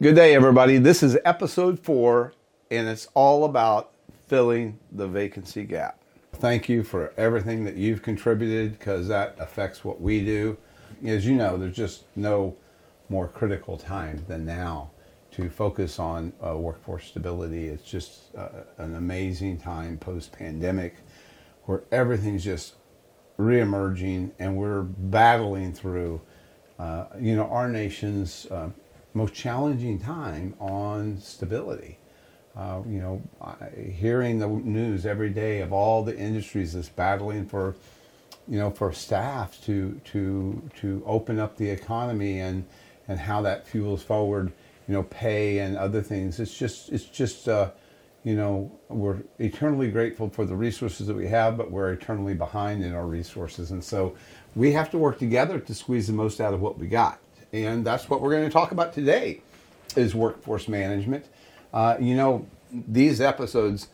Good 0.00 0.14
day, 0.14 0.32
everybody. 0.36 0.78
This 0.78 1.02
is 1.02 1.18
episode 1.24 1.80
four, 1.80 2.32
and 2.70 2.86
it's 2.86 3.08
all 3.14 3.44
about 3.44 3.90
filling 4.28 4.78
the 4.92 5.08
vacancy 5.08 5.64
gap. 5.64 6.00
Thank 6.34 6.68
you 6.68 6.84
for 6.84 7.12
everything 7.16 7.64
that 7.64 7.74
you've 7.74 8.00
contributed 8.00 8.78
because 8.78 9.08
that 9.08 9.34
affects 9.40 9.84
what 9.84 10.00
we 10.00 10.24
do. 10.24 10.56
As 11.04 11.26
you 11.26 11.34
know, 11.34 11.56
there's 11.56 11.74
just 11.74 12.04
no 12.14 12.54
more 13.08 13.26
critical 13.26 13.76
time 13.76 14.24
than 14.28 14.46
now 14.46 14.92
to 15.32 15.50
focus 15.50 15.98
on 15.98 16.32
uh, 16.46 16.56
workforce 16.56 17.06
stability. 17.06 17.66
It's 17.66 17.82
just 17.82 18.36
uh, 18.36 18.50
an 18.76 18.94
amazing 18.94 19.58
time 19.58 19.98
post 19.98 20.30
pandemic 20.30 20.94
where 21.64 21.82
everything's 21.90 22.44
just 22.44 22.74
reemerging 23.36 24.30
and 24.38 24.56
we're 24.56 24.82
battling 24.82 25.72
through, 25.72 26.20
uh, 26.78 27.06
you 27.18 27.34
know, 27.34 27.48
our 27.48 27.68
nation's 27.68 28.46
uh, 28.52 28.70
most 29.14 29.34
challenging 29.34 29.98
time 29.98 30.54
on 30.60 31.18
stability. 31.20 31.98
Uh, 32.56 32.82
you 32.88 32.98
know, 33.00 33.22
hearing 33.92 34.38
the 34.38 34.48
news 34.48 35.06
every 35.06 35.30
day 35.30 35.60
of 35.60 35.72
all 35.72 36.02
the 36.02 36.16
industries 36.16 36.72
that's 36.72 36.88
battling 36.88 37.46
for, 37.46 37.76
you 38.48 38.58
know, 38.58 38.70
for 38.70 38.92
staff 38.92 39.60
to 39.64 40.00
to 40.04 40.60
to 40.80 41.02
open 41.06 41.38
up 41.38 41.56
the 41.56 41.68
economy 41.68 42.40
and 42.40 42.64
and 43.06 43.20
how 43.20 43.40
that 43.42 43.66
fuels 43.66 44.02
forward, 44.02 44.52
you 44.88 44.94
know, 44.94 45.04
pay 45.04 45.58
and 45.60 45.76
other 45.76 46.02
things. 46.02 46.40
It's 46.40 46.56
just 46.56 46.88
it's 46.88 47.04
just 47.04 47.48
uh, 47.48 47.70
you 48.24 48.34
know 48.34 48.72
we're 48.88 49.18
eternally 49.38 49.90
grateful 49.90 50.28
for 50.28 50.44
the 50.44 50.56
resources 50.56 51.06
that 51.06 51.14
we 51.14 51.28
have, 51.28 51.56
but 51.56 51.70
we're 51.70 51.92
eternally 51.92 52.34
behind 52.34 52.82
in 52.82 52.92
our 52.92 53.06
resources, 53.06 53.70
and 53.70 53.84
so 53.84 54.16
we 54.56 54.72
have 54.72 54.90
to 54.90 54.98
work 54.98 55.18
together 55.20 55.60
to 55.60 55.74
squeeze 55.74 56.08
the 56.08 56.12
most 56.12 56.40
out 56.40 56.54
of 56.54 56.60
what 56.60 56.76
we 56.76 56.88
got 56.88 57.20
and 57.52 57.84
that's 57.84 58.08
what 58.08 58.20
we're 58.20 58.30
going 58.30 58.44
to 58.44 58.50
talk 58.50 58.72
about 58.72 58.92
today 58.92 59.40
is 59.96 60.14
workforce 60.14 60.68
management. 60.68 61.26
Uh, 61.72 61.96
you 62.00 62.14
know, 62.14 62.46
these 62.72 63.20
episodes 63.20 63.88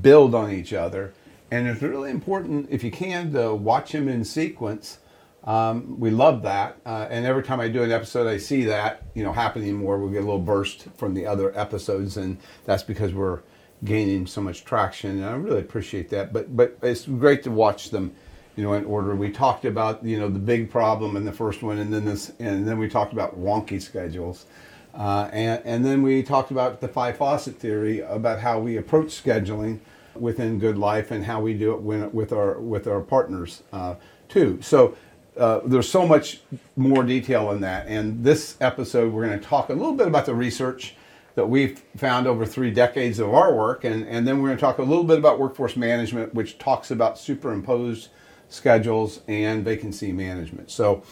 build 0.00 0.34
on 0.34 0.50
each 0.50 0.72
other, 0.72 1.12
and 1.50 1.66
it's 1.68 1.82
really 1.82 2.10
important 2.10 2.68
if 2.70 2.82
you 2.82 2.90
can 2.90 3.32
to 3.32 3.54
watch 3.54 3.92
them 3.92 4.08
in 4.08 4.24
sequence. 4.24 4.98
Um, 5.44 5.98
we 5.98 6.10
love 6.10 6.42
that, 6.42 6.78
uh, 6.84 7.06
and 7.10 7.24
every 7.24 7.42
time 7.42 7.60
I 7.60 7.68
do 7.68 7.82
an 7.82 7.92
episode, 7.92 8.26
I 8.26 8.36
see 8.36 8.64
that 8.64 9.02
you 9.14 9.22
know 9.22 9.32
happening 9.32 9.74
more. 9.74 9.98
We 9.98 10.12
get 10.12 10.18
a 10.18 10.26
little 10.26 10.40
burst 10.40 10.88
from 10.96 11.14
the 11.14 11.26
other 11.26 11.56
episodes, 11.58 12.16
and 12.16 12.38
that's 12.64 12.82
because 12.82 13.14
we're 13.14 13.40
gaining 13.84 14.26
so 14.26 14.40
much 14.40 14.64
traction, 14.64 15.10
and 15.10 15.24
I 15.24 15.34
really 15.36 15.60
appreciate 15.60 16.10
that. 16.10 16.32
But 16.32 16.54
but 16.54 16.76
it's 16.82 17.06
great 17.06 17.44
to 17.44 17.50
watch 17.50 17.90
them 17.90 18.14
you 18.58 18.64
know, 18.64 18.72
in 18.72 18.84
order. 18.86 19.14
We 19.14 19.30
talked 19.30 19.64
about, 19.64 20.04
you 20.04 20.18
know, 20.18 20.28
the 20.28 20.40
big 20.40 20.68
problem 20.68 21.16
in 21.16 21.24
the 21.24 21.32
first 21.32 21.62
one, 21.62 21.78
and 21.78 21.94
then 21.94 22.04
this, 22.04 22.32
and 22.40 22.66
then 22.66 22.76
we 22.76 22.88
talked 22.88 23.12
about 23.12 23.38
wonky 23.38 23.80
schedules. 23.80 24.46
Uh, 24.92 25.30
and, 25.32 25.62
and 25.64 25.84
then 25.86 26.02
we 26.02 26.24
talked 26.24 26.50
about 26.50 26.80
the 26.80 26.88
five 26.88 27.16
faucet 27.16 27.56
theory 27.60 28.00
about 28.00 28.40
how 28.40 28.58
we 28.58 28.76
approach 28.76 29.10
scheduling 29.10 29.78
within 30.16 30.60
GoodLife 30.60 31.12
and 31.12 31.24
how 31.24 31.40
we 31.40 31.54
do 31.54 31.72
it 31.72 31.82
when, 31.82 32.12
with 32.12 32.32
our 32.32 32.58
with 32.58 32.88
our 32.88 33.00
partners 33.00 33.62
uh, 33.72 33.94
too. 34.28 34.58
So 34.60 34.96
uh, 35.36 35.60
there's 35.64 35.88
so 35.88 36.04
much 36.04 36.40
more 36.74 37.04
detail 37.04 37.52
in 37.52 37.60
that. 37.60 37.86
And 37.86 38.24
this 38.24 38.56
episode, 38.60 39.12
we're 39.12 39.26
going 39.26 39.38
to 39.38 39.46
talk 39.46 39.68
a 39.68 39.72
little 39.72 39.94
bit 39.94 40.08
about 40.08 40.26
the 40.26 40.34
research 40.34 40.96
that 41.36 41.46
we've 41.46 41.80
found 41.96 42.26
over 42.26 42.44
three 42.44 42.72
decades 42.72 43.20
of 43.20 43.32
our 43.32 43.54
work, 43.54 43.84
and, 43.84 44.04
and 44.08 44.26
then 44.26 44.42
we're 44.42 44.48
going 44.48 44.58
to 44.58 44.60
talk 44.60 44.78
a 44.78 44.82
little 44.82 45.04
bit 45.04 45.16
about 45.16 45.38
workforce 45.38 45.76
management, 45.76 46.34
which 46.34 46.58
talks 46.58 46.90
about 46.90 47.16
superimposed 47.16 48.08
schedules, 48.48 49.20
and 49.28 49.64
vacancy 49.64 50.12
management. 50.12 50.70
So, 50.70 51.02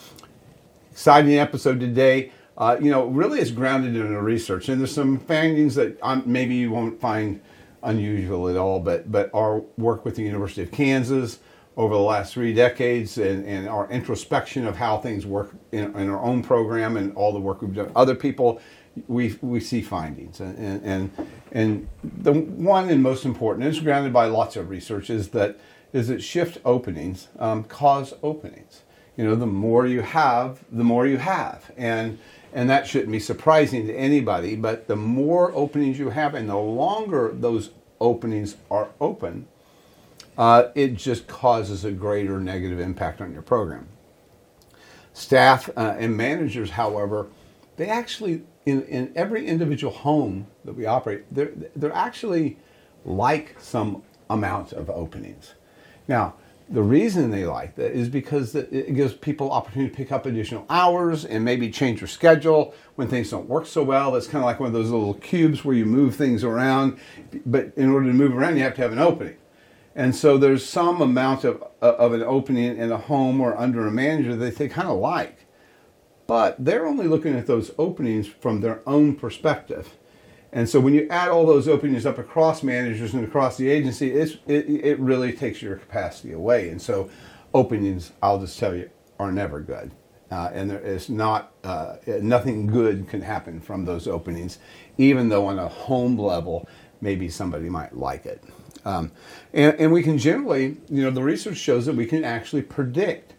exciting 0.90 1.38
episode 1.38 1.80
today. 1.80 2.32
Uh, 2.58 2.78
you 2.80 2.90
know, 2.90 3.06
really 3.06 3.38
is 3.38 3.50
grounded 3.50 3.94
in 3.94 4.12
the 4.12 4.20
research, 4.20 4.68
and 4.70 4.80
there's 4.80 4.94
some 4.94 5.18
findings 5.18 5.74
that 5.74 5.98
maybe 6.26 6.54
you 6.54 6.70
won't 6.70 6.98
find 6.98 7.40
unusual 7.82 8.48
at 8.48 8.56
all. 8.56 8.80
But 8.80 9.12
but 9.12 9.30
our 9.34 9.60
work 9.76 10.04
with 10.04 10.16
the 10.16 10.22
University 10.22 10.62
of 10.62 10.70
Kansas 10.70 11.38
over 11.76 11.94
the 11.94 12.00
last 12.00 12.32
three 12.32 12.54
decades, 12.54 13.18
and, 13.18 13.44
and 13.44 13.68
our 13.68 13.90
introspection 13.90 14.66
of 14.66 14.76
how 14.76 14.96
things 14.96 15.26
work 15.26 15.54
in, 15.72 15.94
in, 15.94 16.08
our 16.08 16.22
own 16.22 16.42
program, 16.42 16.96
and 16.96 17.14
all 17.14 17.32
the 17.32 17.38
work 17.38 17.60
we've 17.60 17.74
done, 17.74 17.92
other 17.94 18.14
people, 18.14 18.60
we 19.08 19.36
we 19.40 19.60
see 19.60 19.82
findings, 19.82 20.40
and 20.40 20.82
and 20.84 21.10
and 21.52 21.88
the 22.02 22.32
one 22.32 22.88
and 22.88 23.02
most 23.02 23.24
important, 23.24 23.66
it's 23.66 23.80
grounded 23.80 24.12
by 24.12 24.26
lots 24.26 24.56
of 24.56 24.70
research, 24.70 25.10
is 25.10 25.28
that 25.28 25.58
is 25.92 26.08
that 26.08 26.22
shift 26.22 26.58
openings 26.64 27.28
um, 27.38 27.64
cause 27.64 28.14
openings. 28.22 28.82
You 29.16 29.24
know, 29.24 29.34
the 29.34 29.46
more 29.46 29.86
you 29.86 30.02
have, 30.02 30.60
the 30.70 30.84
more 30.84 31.06
you 31.06 31.18
have, 31.18 31.70
and 31.76 32.18
and 32.52 32.68
that 32.70 32.86
shouldn't 32.86 33.12
be 33.12 33.20
surprising 33.20 33.86
to 33.86 33.94
anybody. 33.94 34.56
But 34.56 34.88
the 34.88 34.96
more 34.96 35.52
openings 35.54 35.98
you 35.98 36.10
have, 36.10 36.34
and 36.34 36.48
the 36.48 36.56
longer 36.56 37.32
those 37.32 37.70
openings 38.00 38.56
are 38.70 38.88
open, 39.00 39.46
uh, 40.36 40.64
it 40.74 40.96
just 40.96 41.26
causes 41.26 41.84
a 41.84 41.90
greater 41.90 42.40
negative 42.40 42.80
impact 42.80 43.20
on 43.20 43.32
your 43.32 43.42
program. 43.42 43.88
Staff 45.14 45.70
uh, 45.76 45.94
and 45.98 46.14
managers, 46.14 46.70
however, 46.70 47.28
they 47.76 47.88
actually 47.88 48.42
in, 48.66 48.82
in 48.84 49.12
every 49.14 49.46
individual 49.46 49.92
home 49.92 50.48
that 50.64 50.74
we 50.74 50.84
operate, 50.86 51.24
they're, 51.30 51.52
they're 51.76 51.94
actually 51.94 52.58
like 53.04 53.56
some 53.60 54.02
amount 54.28 54.72
of 54.72 54.90
openings. 54.90 55.54
Now, 56.08 56.34
the 56.68 56.82
reason 56.82 57.30
they 57.30 57.46
like 57.46 57.76
that 57.76 57.92
is 57.92 58.08
because 58.08 58.56
it 58.56 58.92
gives 58.94 59.14
people 59.14 59.52
opportunity 59.52 59.88
to 59.88 59.96
pick 59.96 60.10
up 60.10 60.26
additional 60.26 60.66
hours 60.68 61.24
and 61.24 61.44
maybe 61.44 61.70
change 61.70 62.00
your 62.00 62.08
schedule 62.08 62.74
when 62.96 63.06
things 63.06 63.30
don't 63.30 63.48
work 63.48 63.66
so 63.66 63.84
well. 63.84 64.16
It's 64.16 64.26
kind 64.26 64.42
of 64.42 64.46
like 64.46 64.58
one 64.58 64.66
of 64.66 64.72
those 64.72 64.90
little 64.90 65.14
cubes 65.14 65.64
where 65.64 65.76
you 65.76 65.86
move 65.86 66.16
things 66.16 66.42
around, 66.42 66.98
but 67.46 67.72
in 67.76 67.90
order 67.90 68.06
to 68.06 68.12
move 68.12 68.36
around, 68.36 68.56
you 68.56 68.64
have 68.64 68.74
to 68.74 68.82
have 68.82 68.90
an 68.90 68.98
opening. 68.98 69.36
And 69.94 70.14
so 70.14 70.36
there's 70.36 70.66
some 70.66 71.00
amount 71.00 71.44
of, 71.44 71.62
of 71.80 72.12
an 72.12 72.22
opening 72.22 72.76
in 72.76 72.90
a 72.90 72.98
home 72.98 73.40
or 73.40 73.56
under 73.56 73.86
a 73.86 73.92
manager 73.92 74.34
that 74.34 74.56
they 74.56 74.68
kind 74.68 74.88
of 74.88 74.98
like. 74.98 75.45
But 76.26 76.56
they're 76.58 76.86
only 76.86 77.06
looking 77.06 77.36
at 77.36 77.46
those 77.46 77.70
openings 77.78 78.26
from 78.26 78.60
their 78.60 78.80
own 78.86 79.14
perspective. 79.14 79.96
And 80.52 80.68
so 80.68 80.80
when 80.80 80.94
you 80.94 81.06
add 81.10 81.28
all 81.28 81.46
those 81.46 81.68
openings 81.68 82.06
up 82.06 82.18
across 82.18 82.62
managers 82.62 83.14
and 83.14 83.24
across 83.24 83.56
the 83.56 83.68
agency, 83.68 84.12
it, 84.12 84.40
it 84.46 84.98
really 84.98 85.32
takes 85.32 85.60
your 85.60 85.76
capacity 85.76 86.32
away. 86.32 86.70
And 86.70 86.80
so 86.80 87.10
openings, 87.52 88.12
I'll 88.22 88.40
just 88.40 88.58
tell 88.58 88.74
you, 88.74 88.90
are 89.18 89.32
never 89.32 89.60
good. 89.60 89.90
Uh, 90.30 90.50
and 90.52 90.70
there 90.70 90.80
is 90.80 91.08
not, 91.08 91.52
uh, 91.62 91.96
nothing 92.06 92.66
good 92.66 93.08
can 93.08 93.20
happen 93.20 93.60
from 93.60 93.84
those 93.84 94.08
openings, 94.08 94.58
even 94.98 95.28
though 95.28 95.46
on 95.46 95.58
a 95.58 95.68
home 95.68 96.18
level, 96.18 96.68
maybe 97.00 97.28
somebody 97.28 97.68
might 97.68 97.96
like 97.96 98.26
it. 98.26 98.42
Um, 98.84 99.12
and, 99.52 99.74
and 99.78 99.92
we 99.92 100.02
can 100.02 100.18
generally, 100.18 100.78
you 100.88 101.02
know, 101.02 101.10
the 101.10 101.22
research 101.22 101.58
shows 101.58 101.86
that 101.86 101.94
we 101.94 102.06
can 102.06 102.24
actually 102.24 102.62
predict 102.62 103.34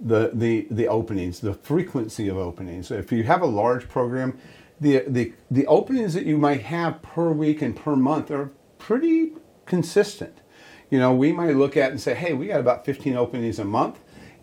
the, 0.00 0.30
the, 0.32 0.66
the 0.70 0.88
openings, 0.88 1.40
the 1.40 1.54
frequency 1.54 2.28
of 2.28 2.36
openings. 2.36 2.88
So 2.88 2.94
if 2.94 3.12
you 3.12 3.22
have 3.24 3.42
a 3.42 3.46
large 3.46 3.88
program, 3.88 4.38
the, 4.80 5.04
the, 5.06 5.32
the 5.50 5.66
openings 5.66 6.14
that 6.14 6.26
you 6.26 6.36
might 6.36 6.62
have 6.62 7.00
per 7.02 7.30
week 7.30 7.62
and 7.62 7.74
per 7.74 7.96
month 7.96 8.30
are 8.30 8.50
pretty 8.78 9.32
consistent. 9.64 10.38
You 10.90 10.98
know, 10.98 11.14
we 11.14 11.32
might 11.32 11.56
look 11.56 11.76
at 11.76 11.90
and 11.90 12.00
say, 12.00 12.14
hey, 12.14 12.32
we 12.32 12.48
got 12.48 12.60
about 12.60 12.84
15 12.84 13.16
openings 13.16 13.58
a 13.58 13.64
month. 13.64 13.98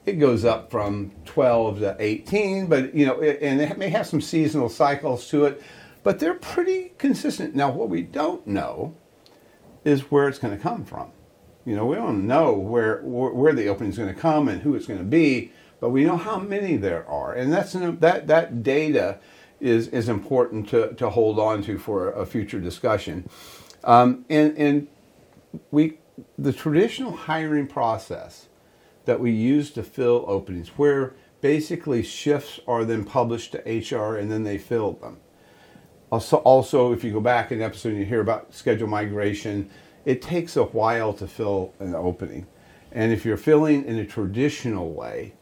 It 0.06 0.14
goes 0.14 0.44
up 0.44 0.69
from 0.69 1.12
12 1.25 1.80
to 1.80 1.96
18, 1.97 2.68
but, 2.68 2.94
you 2.94 3.06
know, 3.06 3.22
it, 3.22 3.40
and 3.41 3.62
it 3.62 3.78
may 3.78 3.90
have 3.90 4.06
some 4.06 4.20
seasonal 4.20 4.68
cycles 4.68 5.30
to 5.30 5.46
it, 5.46 5.62
but 6.02 6.20
they're 6.20 6.34
pretty 6.34 6.94
consistent. 6.97 7.56
Now, 7.56 7.72
what 7.72 7.88
we 7.88 8.02
don't 8.02 8.46
know 8.46 8.96
is 9.85 10.12
where 10.12 10.28
it's 10.28 10.40
going 10.40 10.56
to 10.56 10.62
come 10.62 10.84
from. 10.84 11.12
You 11.66 11.75
know, 11.75 11.85
we 11.85 11.96
don't 11.96 12.28
know 12.28 12.53
where, 12.53 13.01
where 13.01 13.53
the 13.53 13.67
opening 13.67 13.91
is 13.91 13.97
going 13.97 14.14
to 14.14 14.20
come 14.20 14.47
and 14.47 14.61
who 14.61 14.76
it's 14.76 14.85
going 14.85 14.99
to 14.99 15.05
be, 15.05 15.52
but 15.79 15.90
we 15.90 16.03
know 16.03 16.17
how 16.17 16.40
many 16.40 16.76
there 16.76 17.08
are. 17.08 17.34
And 17.34 17.52
that's 17.52 17.73
that, 17.73 18.28
that 18.28 18.64
data 18.64 19.20
is, 19.61 19.88
is 19.90 20.09
important 20.09 20.67
to, 20.70 20.93
to 20.96 21.09
hold 21.09 21.40
on 21.40 21.64
to 21.64 21.78
for 21.78 22.11
a 22.11 22.26
future 22.26 22.59
discussion. 22.59 23.29
Um, 23.84 24.26
and, 24.29 24.58
and 24.58 24.88
we, 25.72 25.99
the 26.38 26.53
traditional 26.53 27.11
hiring 27.11 27.67
process 27.67 28.47
that 29.05 29.20
we 29.20 29.32
use 29.32 29.72
to 29.72 29.84
fill 29.84 30.26
openings, 30.28 30.70
where 30.70 31.14
basically 31.41 32.03
shifts 32.03 32.59
are 32.67 32.85
then 32.85 33.03
published 33.03 33.52
to 33.53 33.59
HR 33.59 34.16
and 34.16 34.32
then 34.32 34.43
they 34.43 34.58
fill 34.58 34.93
them. 34.93 35.17
Also, 36.11 36.38
also 36.38 36.93
if 36.93 37.03
you 37.03 37.11
go 37.11 37.20
back 37.20 37.52
in 37.52 37.59
the 37.59 37.66
episode 37.66 37.96
you 37.96 38.05
hear 38.05 38.22
about 38.22 38.53
schedule 38.53 38.88
migration, 38.88 39.70
it 40.05 40.22
takes 40.22 40.55
a 40.58 40.64
while 40.64 41.14
to 41.14 41.28
fill 41.28 41.73
an 41.79 41.96
opening. 41.96 42.47
And 42.91 43.11
if 43.11 43.26
you're 43.26 43.38
filling 43.38 43.85
in 43.85 43.97
a 43.97 44.05
traditional 44.05 44.91
way, 44.91 45.34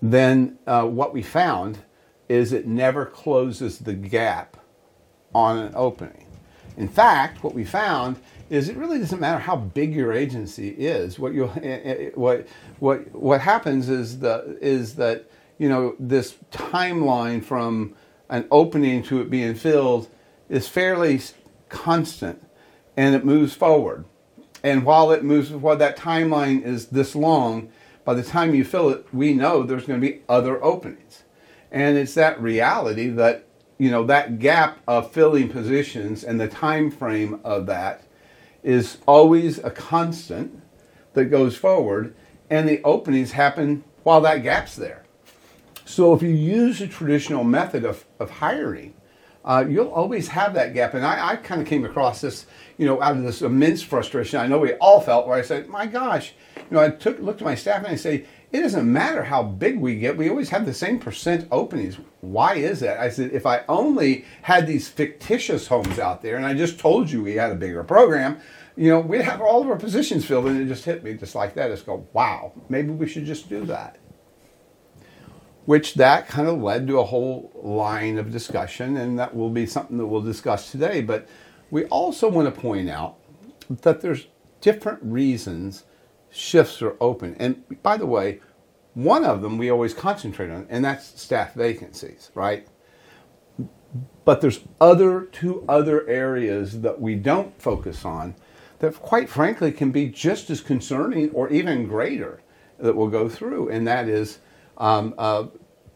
then 0.00 0.58
uh, 0.66 0.84
what 0.84 1.12
we 1.12 1.22
found 1.22 1.78
is 2.28 2.52
it 2.52 2.66
never 2.66 3.06
closes 3.06 3.78
the 3.78 3.92
gap 3.92 4.56
on 5.34 5.58
an 5.58 5.72
opening. 5.76 6.26
In 6.76 6.88
fact, 6.88 7.44
what 7.44 7.54
we 7.54 7.64
found 7.64 8.16
is 8.50 8.68
it 8.68 8.76
really 8.76 8.98
doesn't 8.98 9.20
matter 9.20 9.38
how 9.38 9.56
big 9.56 9.94
your 9.94 10.12
agency 10.12 10.70
is. 10.70 11.18
What 11.18 11.34
you 11.34 11.50
eh, 11.62 11.80
eh, 11.84 12.10
what 12.14 12.46
what 12.78 13.10
what 13.14 13.40
happens 13.40 13.88
is 13.88 14.20
the 14.20 14.58
is 14.60 14.96
that 14.96 15.26
you 15.58 15.68
know 15.68 15.94
this 15.98 16.36
timeline 16.50 17.44
from 17.44 17.94
an 18.28 18.46
opening 18.50 19.02
to 19.04 19.20
it 19.20 19.30
being 19.30 19.54
filled 19.54 20.08
is 20.48 20.68
fairly 20.68 21.20
constant 21.68 22.42
and 22.96 23.14
it 23.14 23.24
moves 23.24 23.54
forward. 23.54 24.04
And 24.62 24.84
while 24.84 25.10
it 25.10 25.24
moves, 25.24 25.50
while 25.50 25.76
that 25.76 25.96
timeline 25.96 26.62
is 26.62 26.86
this 26.86 27.14
long, 27.14 27.70
by 28.04 28.14
the 28.14 28.22
time 28.22 28.54
you 28.54 28.64
fill 28.64 28.90
it, 28.90 29.06
we 29.12 29.32
know 29.32 29.62
there's 29.62 29.86
going 29.86 30.00
to 30.00 30.06
be 30.06 30.22
other 30.28 30.62
openings. 30.62 31.22
And 31.70 31.96
it's 31.96 32.14
that 32.14 32.40
reality 32.40 33.08
that, 33.08 33.46
you 33.78 33.90
know, 33.90 34.04
that 34.04 34.38
gap 34.38 34.78
of 34.86 35.10
filling 35.10 35.48
positions 35.48 36.22
and 36.22 36.40
the 36.40 36.48
time 36.48 36.90
frame 36.90 37.40
of 37.44 37.66
that 37.66 38.02
is 38.62 38.98
always 39.06 39.58
a 39.58 39.70
constant 39.70 40.62
that 41.14 41.26
goes 41.26 41.56
forward, 41.56 42.14
and 42.48 42.68
the 42.68 42.82
openings 42.84 43.32
happen 43.32 43.82
while 44.02 44.20
that 44.20 44.42
gap's 44.42 44.76
there. 44.76 45.04
So 45.84 46.14
if 46.14 46.22
you 46.22 46.30
use 46.30 46.80
a 46.80 46.86
traditional 46.86 47.44
method 47.44 47.84
of, 47.84 48.04
of 48.18 48.30
hiring, 48.30 48.94
uh, 49.44 49.64
you'll 49.68 49.90
always 49.90 50.28
have 50.28 50.54
that 50.54 50.72
gap. 50.74 50.94
And 50.94 51.04
I, 51.04 51.32
I 51.32 51.36
kind 51.36 51.60
of 51.60 51.66
came 51.66 51.84
across 51.84 52.20
this, 52.20 52.46
you 52.82 52.88
know, 52.88 53.00
out 53.00 53.16
of 53.16 53.22
this 53.22 53.42
immense 53.42 53.80
frustration 53.80 54.40
I 54.40 54.48
know 54.48 54.58
we 54.58 54.72
all 54.74 55.00
felt 55.00 55.28
where 55.28 55.38
I 55.38 55.42
said, 55.42 55.68
my 55.68 55.86
gosh, 55.86 56.32
you 56.56 56.64
know, 56.70 56.80
I 56.80 56.88
took 56.90 57.20
looked 57.20 57.40
at 57.40 57.44
my 57.44 57.54
staff 57.54 57.78
and 57.78 57.86
I 57.86 57.94
say, 57.94 58.26
it 58.50 58.60
doesn't 58.60 58.92
matter 58.92 59.22
how 59.22 59.44
big 59.44 59.78
we 59.78 60.00
get, 60.00 60.16
we 60.16 60.28
always 60.28 60.48
have 60.48 60.66
the 60.66 60.74
same 60.74 60.98
percent 60.98 61.46
openings. 61.52 61.96
Why 62.22 62.54
is 62.56 62.80
that? 62.80 62.98
I 62.98 63.08
said, 63.08 63.30
if 63.30 63.46
I 63.46 63.62
only 63.68 64.24
had 64.42 64.66
these 64.66 64.88
fictitious 64.88 65.68
homes 65.68 66.00
out 66.00 66.22
there 66.22 66.34
and 66.34 66.44
I 66.44 66.54
just 66.54 66.80
told 66.80 67.08
you 67.08 67.22
we 67.22 67.34
had 67.34 67.52
a 67.52 67.54
bigger 67.54 67.84
program, 67.84 68.40
you 68.74 68.88
know, 68.88 68.98
we'd 68.98 69.22
have 69.22 69.40
all 69.40 69.62
of 69.62 69.68
our 69.68 69.78
positions 69.78 70.24
filled 70.24 70.46
and 70.46 70.60
it 70.60 70.66
just 70.66 70.84
hit 70.84 71.04
me 71.04 71.14
just 71.14 71.36
like 71.36 71.54
that. 71.54 71.70
It's 71.70 71.82
go, 71.82 72.08
wow, 72.12 72.52
maybe 72.68 72.90
we 72.90 73.06
should 73.06 73.26
just 73.26 73.48
do 73.48 73.64
that 73.66 73.96
which 75.64 75.94
that 75.94 76.26
kind 76.26 76.48
of 76.48 76.60
led 76.60 76.88
to 76.88 76.98
a 76.98 77.04
whole 77.04 77.52
line 77.62 78.18
of 78.18 78.32
discussion, 78.32 78.96
and 78.96 79.16
that 79.16 79.32
will 79.32 79.48
be 79.48 79.64
something 79.64 79.96
that 79.96 80.06
we'll 80.06 80.20
discuss 80.20 80.72
today. 80.72 81.00
But 81.00 81.28
we 81.72 81.86
also 81.86 82.28
want 82.28 82.54
to 82.54 82.60
point 82.60 82.90
out 82.90 83.16
that 83.68 84.02
there's 84.02 84.26
different 84.60 85.00
reasons 85.02 85.84
shifts 86.30 86.82
are 86.82 86.96
open. 87.00 87.34
And 87.40 87.64
by 87.82 87.96
the 87.96 88.04
way, 88.04 88.40
one 88.92 89.24
of 89.24 89.40
them 89.40 89.56
we 89.56 89.70
always 89.70 89.94
concentrate 89.94 90.50
on, 90.50 90.66
and 90.68 90.84
that's 90.84 91.18
staff 91.20 91.54
vacancies, 91.54 92.30
right? 92.34 92.68
But 94.26 94.42
there's 94.42 94.60
other 94.82 95.22
two 95.22 95.64
other 95.66 96.06
areas 96.06 96.82
that 96.82 97.00
we 97.00 97.14
don't 97.14 97.58
focus 97.60 98.04
on 98.04 98.34
that 98.80 99.00
quite 99.00 99.30
frankly 99.30 99.72
can 99.72 99.92
be 99.92 100.08
just 100.08 100.50
as 100.50 100.60
concerning 100.60 101.30
or 101.30 101.48
even 101.48 101.88
greater 101.88 102.42
that 102.80 102.94
we'll 102.94 103.08
go 103.08 103.30
through, 103.30 103.70
and 103.70 103.88
that 103.88 104.08
is 104.08 104.40
um, 104.76 105.14
uh, 105.16 105.46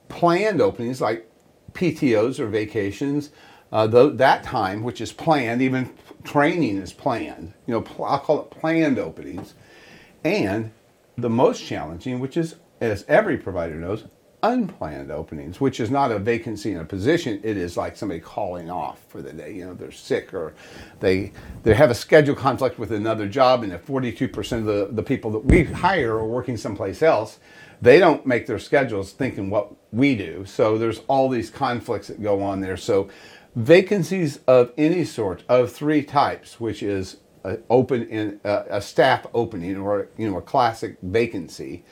planned 0.08 0.62
openings 0.62 1.02
like 1.02 1.30
PTOs 1.74 2.38
or 2.38 2.46
vacations, 2.46 3.30
uh, 3.72 3.86
that 3.86 4.42
time, 4.44 4.82
which 4.82 5.00
is 5.00 5.12
planned, 5.12 5.62
even 5.62 5.90
training 6.24 6.78
is 6.78 6.92
planned. 6.92 7.52
You 7.66 7.74
know, 7.74 7.80
pl- 7.82 8.04
I'll 8.04 8.18
call 8.18 8.42
it 8.42 8.50
planned 8.50 8.98
openings. 8.98 9.54
And 10.24 10.72
the 11.16 11.30
most 11.30 11.64
challenging, 11.64 12.20
which 12.20 12.36
is, 12.36 12.56
as 12.80 13.04
every 13.08 13.38
provider 13.38 13.74
knows, 13.74 14.04
unplanned 14.42 15.10
openings, 15.10 15.60
which 15.60 15.80
is 15.80 15.90
not 15.90 16.12
a 16.12 16.18
vacancy 16.18 16.72
in 16.72 16.78
a 16.78 16.84
position. 16.84 17.40
It 17.42 17.56
is 17.56 17.76
like 17.76 17.96
somebody 17.96 18.20
calling 18.20 18.70
off 18.70 19.00
for 19.08 19.22
the 19.22 19.32
day. 19.32 19.52
You 19.54 19.66
know, 19.66 19.74
they're 19.74 19.90
sick 19.90 20.32
or 20.34 20.54
they 21.00 21.32
they 21.62 21.74
have 21.74 21.90
a 21.90 21.94
schedule 21.94 22.34
conflict 22.34 22.78
with 22.78 22.92
another 22.92 23.28
job, 23.28 23.64
and 23.64 23.72
if 23.72 23.86
42% 23.86 24.58
of 24.58 24.64
the, 24.64 24.88
the 24.92 25.02
people 25.02 25.30
that 25.32 25.44
we 25.44 25.64
hire 25.64 26.14
are 26.14 26.26
working 26.26 26.56
someplace 26.56 27.02
else, 27.02 27.38
they 27.82 27.98
don't 27.98 28.26
make 28.26 28.46
their 28.46 28.58
schedules 28.58 29.12
thinking 29.12 29.50
what 29.50 29.72
we 29.92 30.16
do. 30.16 30.44
So 30.44 30.78
there's 30.78 31.00
all 31.08 31.28
these 31.28 31.50
conflicts 31.50 32.08
that 32.08 32.22
go 32.22 32.42
on 32.42 32.60
there. 32.60 32.76
So 32.76 33.08
vacancies 33.56 34.38
of 34.46 34.72
any 34.76 35.04
sort 35.04 35.42
of 35.48 35.72
three 35.72 36.02
types, 36.02 36.60
which 36.60 36.82
is 36.82 37.16
a 37.44 37.58
open 37.70 38.06
in 38.08 38.40
a, 38.44 38.80
staff 38.80 39.26
opening 39.34 39.76
or 39.76 40.08
you 40.16 40.30
know 40.30 40.38
a 40.38 40.42
classic 40.42 40.98
vacancy 41.02 41.84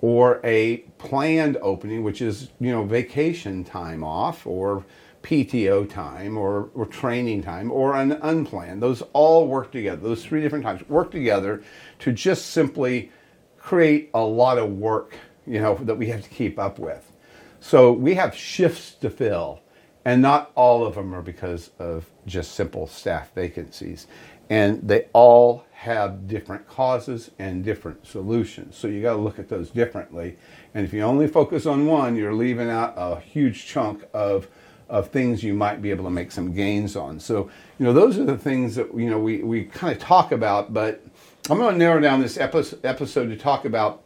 or 0.00 0.40
a 0.44 0.78
planned 0.98 1.58
opening, 1.60 2.02
which 2.02 2.22
is 2.22 2.50
you 2.60 2.70
know 2.70 2.84
vacation 2.84 3.64
time 3.64 4.04
off 4.04 4.46
or 4.46 4.84
PTO 5.22 5.88
time 5.88 6.38
or, 6.38 6.70
or 6.74 6.86
training 6.86 7.42
time 7.42 7.70
or 7.70 7.94
an 7.94 8.12
unplanned. 8.22 8.82
Those 8.82 9.02
all 9.12 9.46
work 9.46 9.70
together. 9.70 10.00
Those 10.00 10.24
three 10.24 10.40
different 10.40 10.64
times 10.64 10.88
work 10.88 11.10
together 11.10 11.62
to 11.98 12.12
just 12.12 12.46
simply 12.46 13.12
create 13.58 14.10
a 14.14 14.20
lot 14.20 14.58
of 14.58 14.70
work, 14.70 15.14
you 15.46 15.60
know, 15.60 15.74
that 15.82 15.96
we 15.96 16.06
have 16.06 16.22
to 16.22 16.28
keep 16.30 16.58
up 16.58 16.78
with. 16.78 17.12
So 17.60 17.92
we 17.92 18.14
have 18.14 18.34
shifts 18.34 18.92
to 19.02 19.10
fill, 19.10 19.60
and 20.04 20.22
not 20.22 20.50
all 20.54 20.86
of 20.86 20.94
them 20.94 21.14
are 21.14 21.22
because 21.22 21.70
of 21.78 22.06
just 22.26 22.52
simple 22.52 22.86
staff 22.86 23.34
vacancies. 23.34 24.06
And 24.48 24.80
they 24.86 25.06
all 25.12 25.64
have 25.72 26.26
different 26.26 26.66
causes 26.66 27.30
and 27.38 27.64
different 27.64 28.06
solutions. 28.06 28.76
So 28.76 28.88
you 28.88 29.00
got 29.00 29.14
to 29.14 29.20
look 29.20 29.38
at 29.38 29.48
those 29.48 29.70
differently. 29.70 30.36
And 30.74 30.84
if 30.84 30.92
you 30.92 31.02
only 31.02 31.28
focus 31.28 31.66
on 31.66 31.86
one, 31.86 32.16
you're 32.16 32.34
leaving 32.34 32.68
out 32.68 32.94
a 32.96 33.20
huge 33.20 33.66
chunk 33.66 34.04
of 34.12 34.48
of 34.90 35.08
things 35.08 35.44
you 35.44 35.54
might 35.54 35.80
be 35.80 35.90
able 35.90 36.04
to 36.04 36.10
make 36.10 36.32
some 36.32 36.52
gains 36.52 36.96
on. 36.96 37.20
So, 37.20 37.48
you 37.78 37.86
know, 37.86 37.92
those 37.92 38.18
are 38.18 38.24
the 38.24 38.36
things 38.36 38.74
that, 38.74 38.92
you 38.92 39.08
know, 39.08 39.20
we, 39.20 39.40
we 39.42 39.64
kind 39.64 39.94
of 39.94 40.02
talk 40.02 40.32
about, 40.32 40.74
but 40.74 41.00
I'm 41.48 41.58
going 41.58 41.74
to 41.74 41.78
narrow 41.78 42.00
down 42.00 42.20
this 42.20 42.36
episode 42.36 43.28
to 43.28 43.36
talk 43.36 43.64
about 43.64 44.02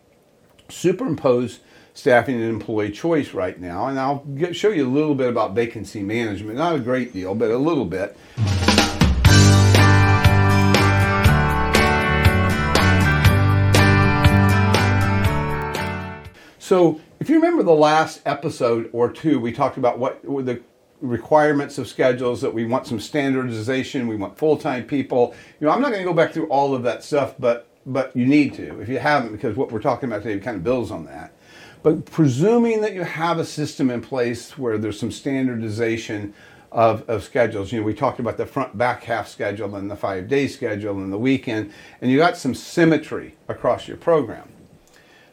superimposed 0.69 1.61
staffing 1.95 2.35
and 2.35 2.45
employee 2.45 2.91
choice 2.91 3.33
right 3.33 3.59
now, 3.59 3.87
and 3.87 3.99
I'll 3.99 4.19
get, 4.37 4.55
show 4.55 4.71
you 4.71 4.87
a 4.87 4.91
little 4.91 5.15
bit 5.15 5.29
about 5.29 5.55
vacancy 5.55 6.03
management. 6.03 6.59
Not 6.59 6.75
a 6.75 6.81
great 6.81 7.13
deal, 7.13 7.35
but 7.35 7.51
a 7.51 7.57
little 7.57 7.85
bit. 7.85 8.17
So, 16.59 17.01
if 17.21 17.29
you 17.29 17.37
remember 17.37 17.63
the 17.63 17.73
last 17.73 18.23
episode 18.27 18.91
or 18.93 19.11
two, 19.11 19.39
we 19.39 19.53
talked 19.53 19.77
about 19.77 19.99
what 19.99 20.25
were 20.25 20.43
the 20.43 20.63
requirements 21.01 21.79
of 21.79 21.87
schedules 21.87 22.41
that 22.41 22.53
we 22.53 22.65
want 22.65 22.87
some 22.87 22.99
standardization, 22.99 24.09
we 24.09 24.17
want 24.17 24.37
full-time 24.39 24.85
people. 24.85 25.35
You 25.61 25.67
know, 25.67 25.73
I'm 25.73 25.83
not 25.83 25.91
going 25.91 26.03
to 26.03 26.09
go 26.09 26.15
back 26.15 26.33
through 26.33 26.49
all 26.49 26.75
of 26.75 26.83
that 26.83 27.05
stuff, 27.05 27.35
but 27.39 27.69
but 27.87 28.17
you 28.17 28.25
need 28.25 28.55
to 28.55 28.81
if 28.81 28.89
you 28.89 28.99
haven't 28.99 29.33
because 29.33 29.57
what 29.57 29.71
we're 29.71 29.79
talking 29.79 30.09
about 30.09 30.23
today 30.23 30.41
kind 30.41 30.57
of 30.57 30.65
builds 30.65 30.91
on 30.91 31.05
that. 31.05 31.35
But 31.85 32.07
presuming 32.07 32.81
that 32.81 32.95
you 32.95 33.03
have 33.03 33.39
a 33.39 33.45
system 33.45 33.91
in 33.91 34.01
place 34.01 34.57
where 34.57 34.79
there's 34.79 34.99
some 34.99 35.11
standardization 35.11 36.33
of, 36.73 37.07
of 37.11 37.23
schedules, 37.23 37.73
you 37.73 37.81
know, 37.81 37.85
we 37.85 37.93
talked 37.93 38.19
about 38.19 38.39
the 38.39 38.47
front 38.47 38.79
back 38.79 39.05
half 39.05 39.29
schedule 39.29 39.77
and 39.77 39.91
the 39.91 39.95
five 39.95 40.27
day 40.27 40.49
schedule 40.49 40.97
and 40.97 41.13
the 41.13 41.19
weekend, 41.19 41.71
and 42.01 42.11
you 42.11 42.17
got 42.17 42.39
some 42.39 42.55
symmetry 42.55 43.37
across 43.49 43.87
your 43.87 43.99
program. 43.99 44.49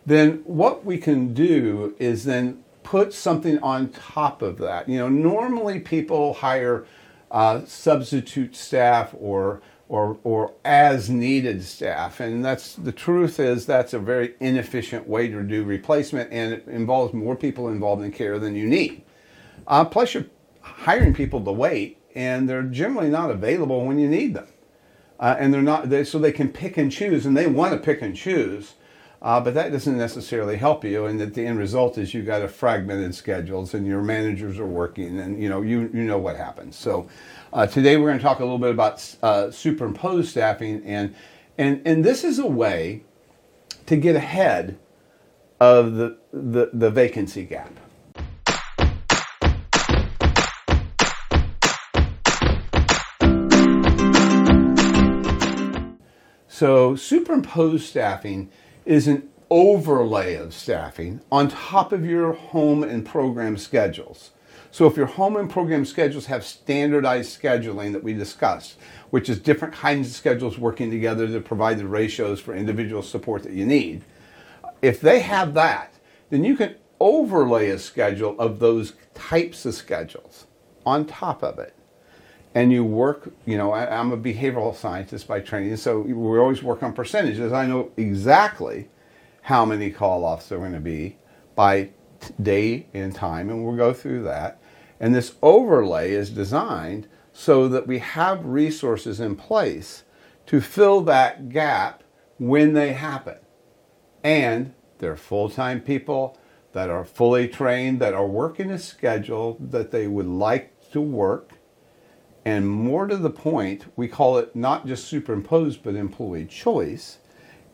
Then 0.06 0.42
what 0.44 0.84
we 0.84 0.98
can 0.98 1.34
do 1.34 1.96
is 2.00 2.26
then 2.26 2.62
put 2.84 3.14
something 3.14 3.58
on 3.60 3.88
top 3.88 4.42
of 4.42 4.58
that. 4.58 4.90
You 4.90 4.98
know, 4.98 5.08
normally 5.08 5.80
people 5.80 6.34
hire 6.34 6.86
uh, 7.32 7.64
substitute 7.64 8.58
staff 8.58 9.16
or 9.18 9.62
or, 9.92 10.18
or 10.24 10.54
as 10.64 11.10
needed 11.10 11.62
staff. 11.62 12.22
And 12.22 12.46
that's 12.46 12.76
the 12.76 12.94
truth 12.94 13.42
is 13.42 13.66
that's 13.66 13.92
a 13.92 14.00
very 14.00 14.36
inefficient 14.40 15.06
way 15.06 15.28
to 15.28 15.44
do 15.44 15.66
replacement 15.66 16.32
and 16.32 16.54
it 16.54 16.66
involves 16.66 17.14
more 17.14 17.36
people 17.36 17.68
involved 17.68 18.02
in 18.02 18.14
care 18.14 18.40
than 18.40 18.56
you 18.56 18.66
need. 18.68 19.04
Uh, 19.68 19.84
plus, 19.84 20.14
you're 20.14 20.28
hiring 20.62 21.14
people 21.14 21.44
to 21.44 21.52
wait 21.52 21.98
and 22.16 22.48
they're 22.48 22.64
generally 22.64 23.10
not 23.10 23.32
available 23.32 23.86
when 23.86 24.00
you 24.00 24.08
need 24.08 24.34
them. 24.34 24.48
Uh, 25.20 25.36
and 25.38 25.54
they're 25.54 25.62
not, 25.62 25.90
they, 25.90 26.06
so 26.06 26.18
they 26.18 26.32
can 26.32 26.48
pick 26.48 26.78
and 26.78 26.90
choose 26.90 27.26
and 27.26 27.36
they 27.36 27.48
want 27.48 27.74
to 27.74 27.78
pick 27.78 28.02
and 28.02 28.16
choose. 28.16 28.76
Uh, 29.22 29.40
but 29.40 29.54
that 29.54 29.72
doesn't 29.72 30.00
necessarily 30.00 30.58
help 30.58 30.84
you, 30.84 31.06
and 31.06 31.20
that 31.20 31.36
the 31.36 31.46
end 31.46 31.60
result 31.60 31.96
is 32.00 32.12
you 32.12 32.24
got 32.24 32.42
a 32.42 32.48
fragmented 32.48 33.14
schedules, 33.14 33.76
and 33.76 33.86
your 33.86 34.02
managers 34.02 34.58
are 34.58 34.66
working, 34.66 35.20
and 35.20 35.42
you 35.42 35.48
know 35.48 35.62
you 35.62 35.92
you 35.94 36.04
know 36.04 36.18
what 36.18 36.36
happens. 36.36 36.76
So 36.76 37.08
uh, 37.54 37.68
today 37.68 37.98
we're 37.98 38.08
going 38.08 38.18
to 38.18 38.24
talk 38.24 38.40
a 38.40 38.44
little 38.44 38.58
bit 38.58 38.72
about 38.72 39.16
uh, 39.22 39.52
superimposed 39.52 40.32
staffing, 40.32 40.84
and 40.86 41.14
and 41.56 41.84
and 41.86 42.04
this 42.04 42.24
is 42.24 42.40
a 42.40 42.48
way 42.48 43.04
to 43.86 43.96
get 43.96 44.16
ahead 44.16 44.80
of 45.60 45.94
the 45.94 46.18
the, 46.34 46.72
the 46.74 46.90
vacancy 46.90 47.46
gap. 47.46 47.72
So 56.48 56.96
superimposed 56.96 57.86
staffing 57.86 58.50
is 58.86 59.08
an 59.08 59.30
overlay 59.50 60.36
of 60.36 60.54
staffing 60.54 61.22
on 61.32 61.50
top 61.50 61.92
of 61.92 62.06
your 62.06 62.34
home 62.34 62.84
and 62.84 63.06
program 63.06 63.58
schedules. 63.58 64.32
So 64.72 64.88
if 64.88 64.96
your 64.96 65.06
home 65.06 65.36
and 65.36 65.50
program 65.50 65.84
schedules 65.84 66.28
have 66.28 66.46
standardized 66.46 67.40
scheduling 67.40 67.92
that 67.92 68.04
we 68.04 68.14
discussed, 68.14 68.78
which 69.10 69.28
is 69.30 69.38
different 69.38 69.74
kinds 69.74 70.08
of 70.08 70.14
schedules 70.14 70.58
working 70.58 70.90
together 70.90 71.28
to 71.28 71.42
provide 71.42 71.78
the 71.78 71.88
ratios 71.88 72.40
for 72.40 72.56
individual 72.56 73.04
support 73.04 73.44
that 73.44 73.52
you 73.52 73.66
need, 73.66 74.04
if 74.82 75.02
they 75.02 75.20
have 75.20 75.54
that, 75.56 75.94
then 76.30 76.46
you 76.46 76.56
can 76.56 76.76
overlay 77.02 77.70
a 77.70 77.80
schedule 77.80 78.40
of 78.40 78.60
those 78.60 78.94
types 79.14 79.66
of 79.66 79.74
schedules 79.74 80.48
on 80.86 81.06
top 81.06 81.44
of 81.44 81.60
it. 81.60 81.76
And 82.54 82.72
you 82.72 82.84
work, 82.84 83.32
you 83.46 83.58
know, 83.58 83.72
I, 83.72 84.00
am 84.00 84.12
a 84.12 84.18
behavioral 84.18 84.76
scientist 84.76 85.28
by 85.28 85.40
training, 85.40 85.78
so 85.78 86.00
we 86.00 86.40
always 86.40 86.62
work 86.62 86.84
on 86.84 86.94
percentages. 86.94 87.54
I 87.54 87.66
know 87.66 87.92
exactly 87.96 88.90
how 89.44 89.66
many 89.66 89.90
call 89.90 90.26
offs 90.26 90.50
there 90.50 90.58
are 90.58 90.62
going 90.62 90.74
to 90.74 90.80
be 90.80 91.18
by 91.56 91.92
day 92.42 92.88
and 92.94 93.16
time, 93.16 93.50
and 93.50 93.66
we'll 93.66 93.78
go 93.78 93.94
through 93.94 94.24
that. 94.24 94.62
And 95.00 95.16
this 95.16 95.36
overlay 95.42 96.12
is 96.12 96.30
designed 96.30 97.08
so 97.34 97.68
that 97.70 97.88
we 97.88 98.00
have 98.00 98.46
resources 98.46 99.20
in 99.20 99.36
place 99.36 100.04
to 100.48 100.62
fill 100.62 101.02
that 101.02 101.50
gap 101.50 102.04
when 102.38 102.74
they 102.74 102.94
happen. 102.94 103.38
And 104.24 104.74
they're 105.00 105.16
full 105.16 105.50
time 105.50 105.82
people 105.82 106.38
that 106.74 106.90
are 106.90 107.06
fully 107.06 107.48
trained, 107.48 108.00
that 108.00 108.14
are 108.14 108.28
working 108.28 108.70
a 108.72 108.80
schedule 108.80 109.58
that 109.60 109.92
they 109.92 110.08
would 110.08 110.28
like 110.28 110.92
to 110.92 111.02
work. 111.02 111.54
And 112.44 112.68
more 112.68 113.08
to 113.08 113.18
the 113.18 113.30
point, 113.30 113.86
we 113.96 114.08
call 114.08 114.38
it 114.38 114.56
not 114.56 114.88
just 114.88 115.06
superimposed, 115.06 115.84
but 115.84 115.96
employee 115.96 116.46
choice. 116.46 117.20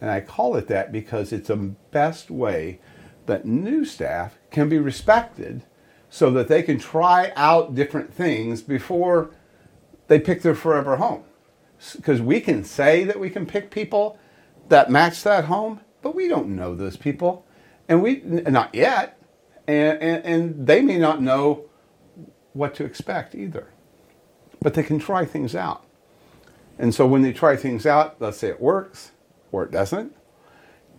And 0.02 0.10
I 0.10 0.20
call 0.20 0.56
it 0.56 0.68
that 0.68 0.92
because 0.92 1.32
it's 1.32 1.48
the 1.48 1.56
best 1.56 2.30
way 2.30 2.80
that 3.26 3.46
new 3.46 3.86
staff 3.86 4.38
can 4.52 4.70
be 4.70 4.78
respected 4.78 5.64
so 6.10 6.32
that 6.32 6.48
they 6.48 6.64
can 6.64 6.80
try 6.80 7.32
out 7.36 7.76
different 7.76 8.14
things 8.14 8.62
before 8.62 9.32
they 10.08 10.20
pick 10.20 10.42
their 10.42 10.56
forever 10.56 10.98
home. 10.98 11.24
Because 11.96 12.22
we 12.22 12.42
can 12.42 12.64
say 12.64 13.04
that 13.04 13.20
we 13.20 13.30
can 13.30 13.46
pick 13.46 13.70
people 13.70 14.18
that 14.70 14.90
match 14.90 15.24
that 15.24 15.46
home, 15.46 15.82
but 16.02 16.16
we 16.16 16.28
don't 16.28 16.56
know 16.56 16.76
those 16.76 16.98
people. 16.98 17.46
And 17.88 18.02
we, 18.02 18.22
not 18.22 18.74
yet. 18.74 19.20
And, 19.68 20.02
and, 20.02 20.26
and 20.26 20.68
they 20.68 20.82
may 20.82 20.98
not 20.98 21.22
know 21.22 21.66
what 22.54 22.74
to 22.76 22.86
expect 22.86 23.36
either. 23.36 23.68
But 24.62 24.74
they 24.74 24.84
can 24.84 25.00
try 25.00 25.26
things 25.26 25.56
out. 25.56 25.84
And 26.80 26.94
so 26.94 27.08
when 27.08 27.22
they 27.22 27.34
try 27.34 27.56
things 27.56 27.86
out, 27.86 28.16
let's 28.20 28.38
say 28.38 28.50
it 28.50 28.62
works 28.62 29.12
or 29.52 29.64
it 29.64 29.72
doesn't, 29.72 30.16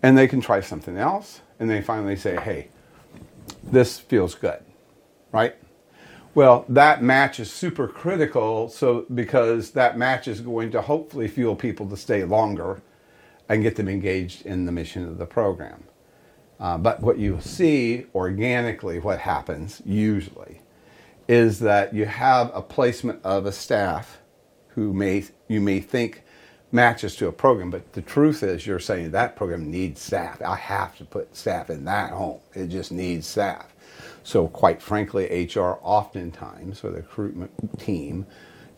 and 0.02 0.16
they 0.16 0.28
can 0.28 0.40
try 0.40 0.60
something 0.60 0.96
else, 0.96 1.40
and 1.58 1.68
they 1.68 1.82
finally 1.82 2.16
say, 2.16 2.36
hey, 2.36 2.68
this 3.62 3.98
feels 3.98 4.34
good, 4.34 4.60
right? 5.32 5.56
Well, 6.34 6.64
that 6.68 7.02
match 7.02 7.40
is 7.40 7.50
super 7.52 7.88
critical 7.88 8.68
so 8.68 9.06
because 9.12 9.72
that 9.72 9.98
match 9.98 10.28
is 10.28 10.40
going 10.40 10.70
to 10.72 10.82
hopefully 10.82 11.26
fuel 11.26 11.56
people 11.56 11.88
to 11.88 11.96
stay 11.96 12.22
longer 12.24 12.80
and 13.48 13.62
get 13.62 13.76
them 13.76 13.88
engaged 13.88 14.46
in 14.46 14.66
the 14.66 14.72
mission 14.72 15.04
of 15.04 15.18
the 15.18 15.26
program. 15.26 15.84
Uh, 16.60 16.76
but 16.76 17.00
what 17.00 17.18
you 17.18 17.40
see 17.40 18.06
organically, 18.14 18.98
what 18.98 19.20
happens 19.20 19.80
usually, 19.84 20.60
is 21.28 21.60
that 21.60 21.94
you 21.94 22.06
have 22.06 22.50
a 22.54 22.62
placement 22.62 23.20
of 23.22 23.46
a 23.46 23.52
staff 23.52 24.18
who 24.68 24.92
may 24.92 25.24
you 25.48 25.60
may 25.60 25.80
think 25.80 26.22
matches 26.72 27.16
to 27.16 27.28
a 27.28 27.32
program, 27.32 27.70
but 27.70 27.92
the 27.92 28.02
truth 28.02 28.42
is 28.42 28.66
you're 28.66 28.78
saying 28.78 29.10
that 29.10 29.36
program 29.36 29.70
needs 29.70 30.00
staff. 30.00 30.42
I 30.42 30.56
have 30.56 30.96
to 30.98 31.04
put 31.04 31.36
staff 31.36 31.70
in 31.70 31.84
that 31.84 32.10
home. 32.12 32.40
It 32.54 32.68
just 32.68 32.92
needs 32.92 33.26
staff. 33.26 33.74
So, 34.22 34.48
quite 34.48 34.82
frankly, 34.82 35.46
HR 35.46 35.78
oftentimes, 35.82 36.84
or 36.84 36.90
the 36.90 36.98
recruitment 36.98 37.78
team, 37.78 38.26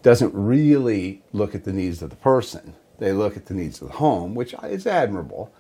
doesn't 0.03 0.33
really 0.35 1.23
look 1.33 1.55
at 1.55 1.65
the 1.65 1.73
needs 1.73 2.03
of 2.03 2.11
the 2.11 2.17
person. 2.17 2.75
They 2.99 3.13
look 3.13 3.37
at 3.37 3.47
the 3.47 3.55
needs 3.55 3.83
of 3.83 3.89
the 3.89 3.95
home, 3.95 4.35
which 4.35 4.55
is 4.65 4.87
admirable, 4.87 5.53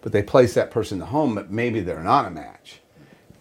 but 0.00 0.12
they 0.12 0.22
place 0.22 0.54
that 0.54 0.70
person 0.70 0.96
in 0.96 1.00
the 1.00 1.06
home, 1.06 1.34
but 1.34 1.50
maybe 1.50 1.80
they're 1.80 2.04
not 2.04 2.26
a 2.26 2.30
match. 2.30 2.81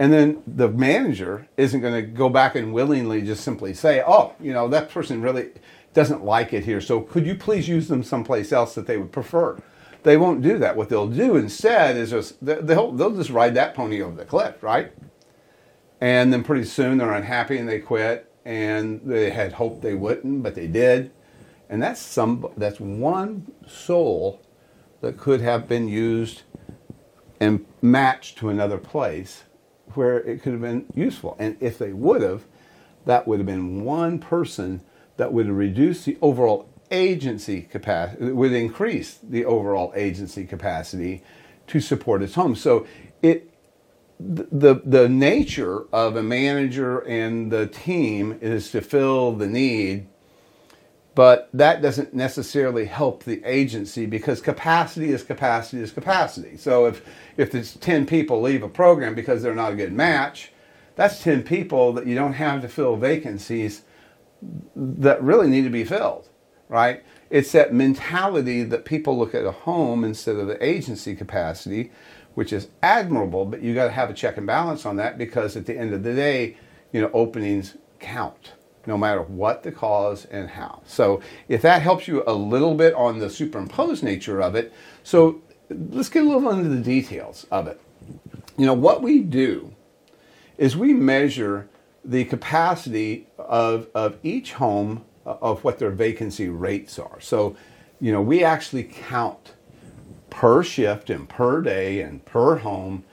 And 0.02 0.12
then 0.12 0.42
the 0.48 0.68
manager 0.68 1.48
isn't 1.58 1.80
going 1.80 1.94
to 1.94 2.02
go 2.02 2.28
back 2.28 2.56
and 2.56 2.74
willingly 2.74 3.22
just 3.22 3.44
simply 3.44 3.76
say, 3.76 4.02
oh, 4.04 4.34
you 4.40 4.52
know, 4.52 4.68
that 4.68 4.90
person 4.90 5.22
really 5.22 5.52
doesn't 5.94 6.26
like 6.26 6.54
it 6.54 6.66
here, 6.66 6.82
so 6.82 7.02
could 7.02 7.28
you 7.28 7.36
please 7.36 7.70
use 7.70 7.88
them 7.88 8.02
someplace 8.02 8.52
else 8.52 8.74
that 8.74 8.88
they 8.88 8.98
would 8.98 9.12
prefer? 9.12 9.62
They 10.02 10.18
won't 10.18 10.42
do 10.42 10.58
that. 10.58 10.76
What 10.76 10.90
they'll 10.90 11.06
do 11.06 11.36
instead 11.36 11.98
is 11.98 12.10
just, 12.10 12.44
they'll, 12.44 12.92
they'll 12.92 13.16
just 13.16 13.30
ride 13.30 13.54
that 13.54 13.76
pony 13.76 14.02
over 14.02 14.16
the 14.16 14.26
cliff, 14.26 14.64
right? 14.64 14.92
And 16.00 16.34
then 16.34 16.44
pretty 16.44 16.66
soon 16.66 16.98
they're 16.98 17.14
unhappy 17.14 17.60
and 17.60 17.70
they 17.70 17.78
quit. 17.78 18.28
And 18.44 19.02
they 19.06 19.30
had 19.30 19.54
hoped 19.54 19.84
they 19.84 19.94
wouldn't, 19.94 20.42
but 20.42 20.56
they 20.56 20.66
did. 20.66 21.12
And 21.70 21.84
that's 21.84 22.02
some 22.02 22.48
that's 22.58 22.80
one 22.80 23.52
soul 23.68 24.42
that 25.02 25.20
could 25.20 25.42
have 25.42 25.68
been 25.68 25.88
used 25.88 26.42
and 27.40 27.68
matched 27.84 28.40
to 28.40 28.50
another 28.50 28.80
place 28.80 29.44
where 29.96 30.20
it 30.20 30.42
could 30.42 30.54
have 30.54 30.62
been 30.62 30.86
useful. 30.94 31.36
And 31.40 31.58
if 31.60 31.78
they 31.78 31.94
would 31.94 32.22
have, 32.22 32.44
that 33.06 33.28
would 33.28 33.40
have 33.40 33.48
been 33.48 33.84
one 33.84 34.20
person 34.20 34.82
that 35.18 35.34
would 35.34 35.50
reduce 35.50 36.06
the 36.06 36.18
overall 36.22 36.70
agency 36.92 37.62
capacity, 37.62 38.32
would 38.32 38.52
increase 38.52 39.18
the 39.22 39.46
overall 39.46 39.94
agency 39.96 40.46
capacity 40.46 41.24
to 41.68 41.80
support 41.80 42.22
its 42.22 42.36
home. 42.36 42.56
So 42.56 42.86
it 43.22 43.48
the 44.20 44.82
the 44.86 45.10
nature 45.10 45.86
of 45.92 46.16
a 46.16 46.22
manager 46.22 47.00
and 47.00 47.52
the 47.52 47.66
team 47.66 48.38
is 48.42 48.70
to 48.72 48.82
fill 48.82 49.32
the 49.32 49.48
need 49.48 50.08
but 51.14 51.50
that 51.54 51.82
doesn't 51.82 52.14
necessarily 52.14 52.86
help 52.86 53.24
the 53.24 53.44
agency 53.44 54.06
because 54.06 54.42
capacity 54.42 55.12
is 55.12 55.24
capacity 55.24 55.82
is 55.82 55.92
capacity. 55.92 56.58
So 56.58 56.86
if 56.86 57.06
if 57.38 57.52
there's 57.52 57.76
10 57.76 58.06
people 58.06 58.42
leave 58.42 58.64
a 58.64 58.70
program 58.70 59.16
because 59.16 59.42
they're 59.44 59.56
not 59.56 59.74
a 59.74 59.76
good 59.76 59.94
match 59.94 60.52
that's 60.96 61.24
10 61.24 61.44
people 61.44 61.94
that 61.94 62.06
you 62.06 62.16
don't 62.16 62.34
have 62.34 62.62
to 62.62 62.68
fill 62.68 62.96
vacancies 62.98 63.84
that 64.76 65.22
really 65.24 65.48
need 65.48 65.64
to 65.64 65.70
be 65.70 65.84
filled 65.84 66.28
right? 66.72 67.04
It's 67.30 67.52
that 67.52 67.74
mentality 67.74 68.64
that 68.64 68.86
people 68.86 69.20
look 69.20 69.36
at 69.36 69.46
a 69.46 69.52
home 69.52 70.06
instead 70.06 70.38
of 70.38 70.48
the 70.48 70.64
agency 70.66 71.16
capacity 71.16 71.92
which 72.34 72.54
is 72.54 72.70
admirable, 72.82 73.44
but 73.46 73.62
you 73.62 73.76
got 73.76 73.86
to 73.86 73.92
have 73.92 74.10
a 74.10 74.14
check 74.14 74.38
and 74.38 74.48
balance 74.48 74.86
on 74.86 74.96
that 74.96 75.18
because 75.18 75.58
at 75.58 75.66
the 75.66 75.78
end 75.78 75.94
of 75.94 76.02
the 76.02 76.14
day, 76.14 76.56
you 76.94 77.02
know, 77.02 77.12
openings 77.14 77.76
count 78.00 78.54
no 78.86 78.98
matter 78.98 79.22
what 79.22 79.64
the 79.64 79.72
cause 79.72 80.26
and 80.26 80.50
how. 80.50 80.82
So 80.86 81.22
if 81.48 81.62
that 81.62 81.82
helps 81.82 82.08
you 82.08 82.24
a 82.26 82.34
little 82.34 82.76
bit 82.76 82.94
on 82.94 83.20
the 83.20 83.30
superimposed 83.30 84.04
nature 84.04 84.42
of 84.42 84.56
it, 84.56 84.74
so 85.04 85.42
let's 85.70 86.10
get 86.10 86.24
a 86.24 86.28
little 86.28 86.50
into 86.50 86.70
the 86.70 86.82
details 86.82 87.46
of 87.52 87.68
it. 87.68 87.80
You 88.58 88.66
know, 88.66 88.74
what 88.74 89.02
we 89.02 89.20
do 89.20 89.74
is 90.58 90.76
we 90.76 90.94
measure 90.94 91.70
the 92.04 92.26
capacity 92.26 93.28
of, 93.38 93.88
of 93.94 94.18
each 94.24 94.54
home 94.54 95.06
uh, 95.26 95.38
of 95.42 95.64
what 95.64 95.80
their 95.80 95.92
vacancy 95.92 96.50
rates 96.50 96.98
are. 96.98 97.20
So, 97.20 97.56
you 98.00 98.12
know, 98.12 98.22
we 98.22 98.44
actually 98.44 98.84
count 98.84 99.54
per 100.32 100.64
shift 100.64 101.10
and 101.10 101.30
per 101.30 101.62
day 101.62 102.02
and 102.02 102.26
per 102.26 102.58
home 102.58 103.04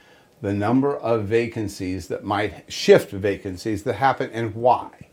the 0.41 0.53
number 0.53 0.95
of 0.95 1.25
vacancies 1.25 2.07
that 2.07 2.23
might 2.23 2.71
shift 2.71 3.11
vacancies 3.11 3.83
that 3.83 3.93
happen 3.93 4.31
and 4.31 4.55
why. 4.55 5.08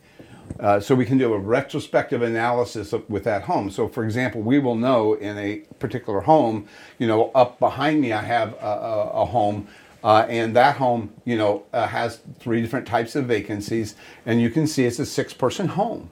Uh, 0.61 0.81
so 0.81 0.95
we 0.95 1.05
can 1.05 1.19
do 1.19 1.35
a 1.35 1.39
retrospective 1.39 2.23
analysis 2.23 2.93
of, 2.93 3.09
with 3.11 3.25
that 3.25 3.43
home. 3.43 3.71
So, 3.71 3.89
for 3.89 4.05
example, 4.05 4.41
we 4.41 4.59
will 4.59 4.75
know 4.75 5.15
in 5.15 5.37
a 5.37 5.57
particular 5.79 6.21
home, 6.21 6.67
you 6.99 7.07
know, 7.07 7.31
up 7.35 7.59
behind 7.59 8.01
me, 8.01 8.13
I 8.13 8.23
have 8.23 8.55
a, 8.55 8.67
a, 8.67 9.11
a 9.23 9.25
home, 9.27 9.69
uh, 10.03 10.25
and 10.29 10.55
that 10.57 10.77
home, 10.77 11.13
you 11.25 11.37
know, 11.37 11.65
uh, 11.73 11.87
has 11.87 12.21
three 12.39 12.63
different 12.63 12.87
types 12.87 13.17
of 13.17 13.27
vacancies, 13.27 13.97
and 14.25 14.41
you 14.41 14.51
can 14.51 14.67
see 14.67 14.85
it's 14.85 14.99
a 14.99 15.07
six-person 15.07 15.69
home, 15.69 16.11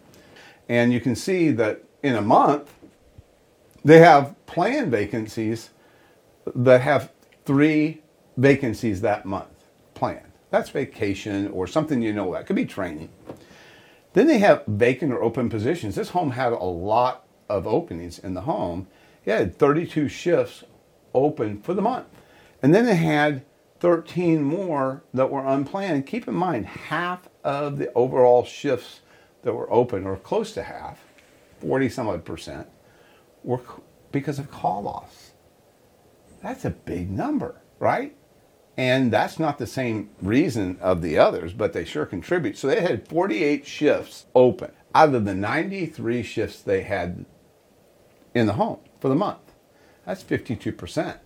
and 0.68 0.92
you 0.92 1.00
can 1.00 1.14
see 1.14 1.50
that 1.52 1.82
in 2.02 2.14
a 2.14 2.22
month 2.22 2.70
they 3.84 3.98
have 3.98 4.34
planned 4.46 4.90
vacancies 4.90 5.70
that 6.54 6.80
have 6.80 7.12
three 7.44 8.02
vacancies 8.36 9.00
that 9.00 9.24
month 9.24 9.48
planned. 9.94 10.32
That's 10.50 10.70
vacation 10.70 11.48
or 11.48 11.66
something 11.66 12.02
you 12.02 12.12
know 12.12 12.32
that 12.32 12.46
could 12.46 12.56
be 12.56 12.66
training. 12.66 13.10
Then 14.14 14.28
they 14.28 14.38
have 14.38 14.64
vacant 14.66 15.12
or 15.12 15.22
open 15.22 15.50
positions. 15.50 15.96
This 15.96 16.10
home 16.10 16.30
had 16.30 16.52
a 16.52 16.64
lot 16.64 17.26
of 17.48 17.66
openings 17.66 18.18
in 18.18 18.34
the 18.34 18.42
home. 18.42 18.86
It 19.24 19.32
had 19.32 19.58
32 19.58 20.08
shifts 20.08 20.64
open 21.12 21.60
for 21.60 21.74
the 21.74 21.82
month. 21.82 22.06
And 22.62 22.74
then 22.74 22.86
they 22.86 22.94
had 22.94 23.44
13 23.80 24.42
more 24.42 25.02
that 25.12 25.30
were 25.30 25.44
unplanned. 25.44 26.06
Keep 26.06 26.28
in 26.28 26.34
mind, 26.34 26.66
half 26.66 27.28
of 27.42 27.76
the 27.76 27.92
overall 27.94 28.44
shifts 28.44 29.00
that 29.42 29.52
were 29.52 29.70
open, 29.70 30.06
or 30.06 30.16
close 30.16 30.52
to 30.52 30.62
half, 30.62 31.00
40 31.60 31.88
some 31.88 32.08
odd 32.08 32.24
percent, 32.24 32.66
were 33.42 33.60
because 34.12 34.38
of 34.38 34.50
call 34.50 34.86
offs. 34.86 35.32
That's 36.40 36.64
a 36.64 36.70
big 36.70 37.10
number, 37.10 37.60
right? 37.78 38.16
And 38.76 39.12
that's 39.12 39.38
not 39.38 39.58
the 39.58 39.66
same 39.66 40.10
reason 40.20 40.78
of 40.80 41.00
the 41.00 41.16
others, 41.16 41.52
but 41.52 41.72
they 41.72 41.84
sure 41.84 42.06
contribute. 42.06 42.58
So 42.58 42.66
they 42.66 42.80
had 42.80 43.08
48 43.08 43.66
shifts 43.66 44.26
open 44.34 44.72
out 44.94 45.14
of 45.14 45.24
the 45.24 45.34
93 45.34 46.22
shifts 46.22 46.60
they 46.60 46.82
had 46.82 47.24
in 48.34 48.46
the 48.46 48.54
home 48.54 48.80
for 49.00 49.08
the 49.08 49.14
month. 49.14 49.38
That's 50.04 50.24
52%. 50.24 51.18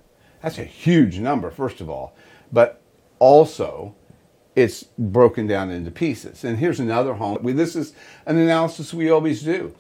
That's 0.43 0.59
a 0.59 0.65
huge 0.65 1.19
number, 1.19 1.51
first 1.51 1.81
of 1.81 1.89
all. 1.89 2.15
But 2.53 2.83
also, 3.19 3.95
it's 4.55 4.85
broken 4.99 5.47
down 5.47 5.71
into 5.71 5.91
pieces. 5.91 6.45
And 6.45 6.59
here's 6.59 6.81
another 6.81 7.15
home. 7.15 7.39
This 7.57 7.77
is 7.77 7.95
an 8.27 8.37
analysis 8.39 8.93
we 8.93 9.11
always 9.11 9.43
do. 9.43 9.75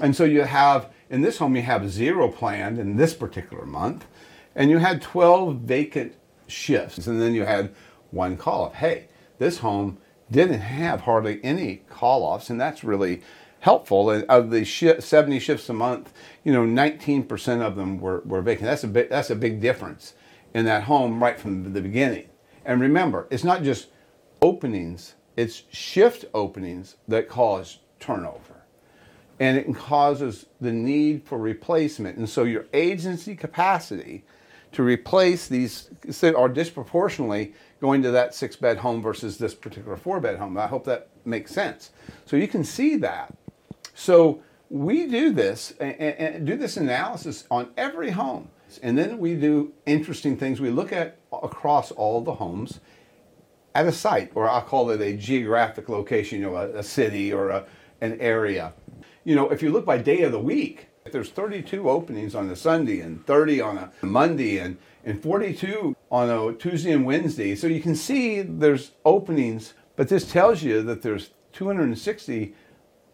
And 0.00 0.16
so 0.16 0.24
you 0.24 0.42
have, 0.42 0.90
in 1.10 1.20
this 1.20 1.38
home, 1.38 1.54
you 1.54 1.62
have 1.62 1.90
zero 1.90 2.28
planned 2.28 2.78
in 2.78 2.96
this 2.96 3.14
particular 3.14 3.66
month, 3.66 4.06
and 4.54 4.70
you 4.70 4.78
had 4.78 5.02
12 5.02 5.56
vacant 5.56 6.14
shifts. 6.52 7.06
And 7.06 7.20
then 7.20 7.34
you 7.34 7.44
had 7.44 7.74
one 8.10 8.36
call 8.36 8.66
off. 8.66 8.74
Hey, 8.74 9.08
this 9.38 9.58
home 9.58 9.98
didn't 10.30 10.60
have 10.60 11.02
hardly 11.02 11.40
any 11.42 11.82
call 11.88 12.22
offs, 12.22 12.50
and 12.50 12.60
that's 12.60 12.84
really 12.84 13.22
helpful. 13.60 14.10
And 14.10 14.24
of 14.24 14.50
the 14.50 14.64
70 14.64 15.38
shifts 15.38 15.68
a 15.68 15.72
month, 15.72 16.12
you 16.44 16.52
know, 16.52 16.64
19% 16.64 17.60
of 17.62 17.76
them 17.76 17.98
were, 17.98 18.22
were 18.24 18.42
vacant. 18.42 18.66
That's 18.66 18.84
a, 18.84 18.88
big, 18.88 19.08
that's 19.08 19.30
a 19.30 19.36
big 19.36 19.60
difference 19.60 20.14
in 20.54 20.64
that 20.66 20.84
home 20.84 21.22
right 21.22 21.38
from 21.38 21.72
the 21.72 21.80
beginning. 21.80 22.28
And 22.64 22.80
remember, 22.80 23.26
it's 23.30 23.44
not 23.44 23.62
just 23.62 23.88
openings, 24.40 25.14
it's 25.36 25.62
shift 25.70 26.24
openings 26.34 26.96
that 27.08 27.28
cause 27.28 27.78
turnover. 28.00 28.64
And 29.40 29.56
it 29.56 29.74
causes 29.74 30.46
the 30.60 30.72
need 30.72 31.24
for 31.24 31.38
replacement. 31.38 32.18
And 32.18 32.28
so 32.28 32.44
your 32.44 32.66
agency 32.72 33.34
capacity 33.34 34.24
to 34.72 34.82
replace 34.82 35.48
these 35.48 35.90
are 36.22 36.48
disproportionately 36.48 37.54
going 37.80 38.02
to 38.02 38.10
that 38.10 38.34
six 38.34 38.56
bed 38.56 38.78
home 38.78 39.02
versus 39.02 39.38
this 39.38 39.54
particular 39.54 39.96
four 39.96 40.20
bed 40.20 40.38
home. 40.38 40.56
I 40.56 40.66
hope 40.66 40.84
that 40.84 41.08
makes 41.24 41.52
sense. 41.52 41.90
So 42.24 42.36
you 42.36 42.48
can 42.48 42.64
see 42.64 42.96
that. 42.96 43.34
So 43.94 44.42
we 44.70 45.06
do 45.06 45.32
this 45.32 45.74
and, 45.80 45.94
and 46.00 46.46
do 46.46 46.56
this 46.56 46.76
analysis 46.76 47.44
on 47.50 47.70
every 47.76 48.10
home. 48.10 48.48
And 48.82 48.96
then 48.96 49.18
we 49.18 49.34
do 49.34 49.72
interesting 49.84 50.36
things. 50.36 50.60
We 50.60 50.70
look 50.70 50.92
at 50.92 51.18
across 51.30 51.90
all 51.90 52.22
the 52.22 52.34
homes 52.34 52.80
at 53.74 53.86
a 53.86 53.92
site, 53.92 54.32
or 54.34 54.48
I'll 54.48 54.62
call 54.62 54.90
it 54.90 55.00
a 55.00 55.14
geographic 55.14 55.88
location, 55.88 56.40
you 56.40 56.46
know, 56.46 56.56
a, 56.56 56.78
a 56.78 56.82
city 56.82 57.32
or 57.32 57.50
a, 57.50 57.66
an 58.00 58.18
area. 58.20 58.72
You 59.24 59.34
know, 59.34 59.50
if 59.50 59.62
you 59.62 59.70
look 59.70 59.84
by 59.84 59.98
day 59.98 60.22
of 60.22 60.32
the 60.32 60.40
week, 60.40 60.88
there's 61.10 61.30
32 61.30 61.88
openings 61.88 62.34
on 62.34 62.48
a 62.50 62.56
Sunday 62.56 63.00
and 63.00 63.24
30 63.26 63.60
on 63.60 63.78
a 63.78 63.92
Monday 64.02 64.58
and, 64.58 64.78
and 65.04 65.20
42 65.22 65.96
on 66.10 66.30
a 66.30 66.54
Tuesday 66.54 66.92
and 66.92 67.04
Wednesday. 67.04 67.54
So 67.56 67.66
you 67.66 67.80
can 67.80 67.96
see 67.96 68.42
there's 68.42 68.92
openings, 69.04 69.74
but 69.96 70.08
this 70.08 70.30
tells 70.30 70.62
you 70.62 70.82
that 70.82 71.02
there's 71.02 71.30
260 71.52 72.54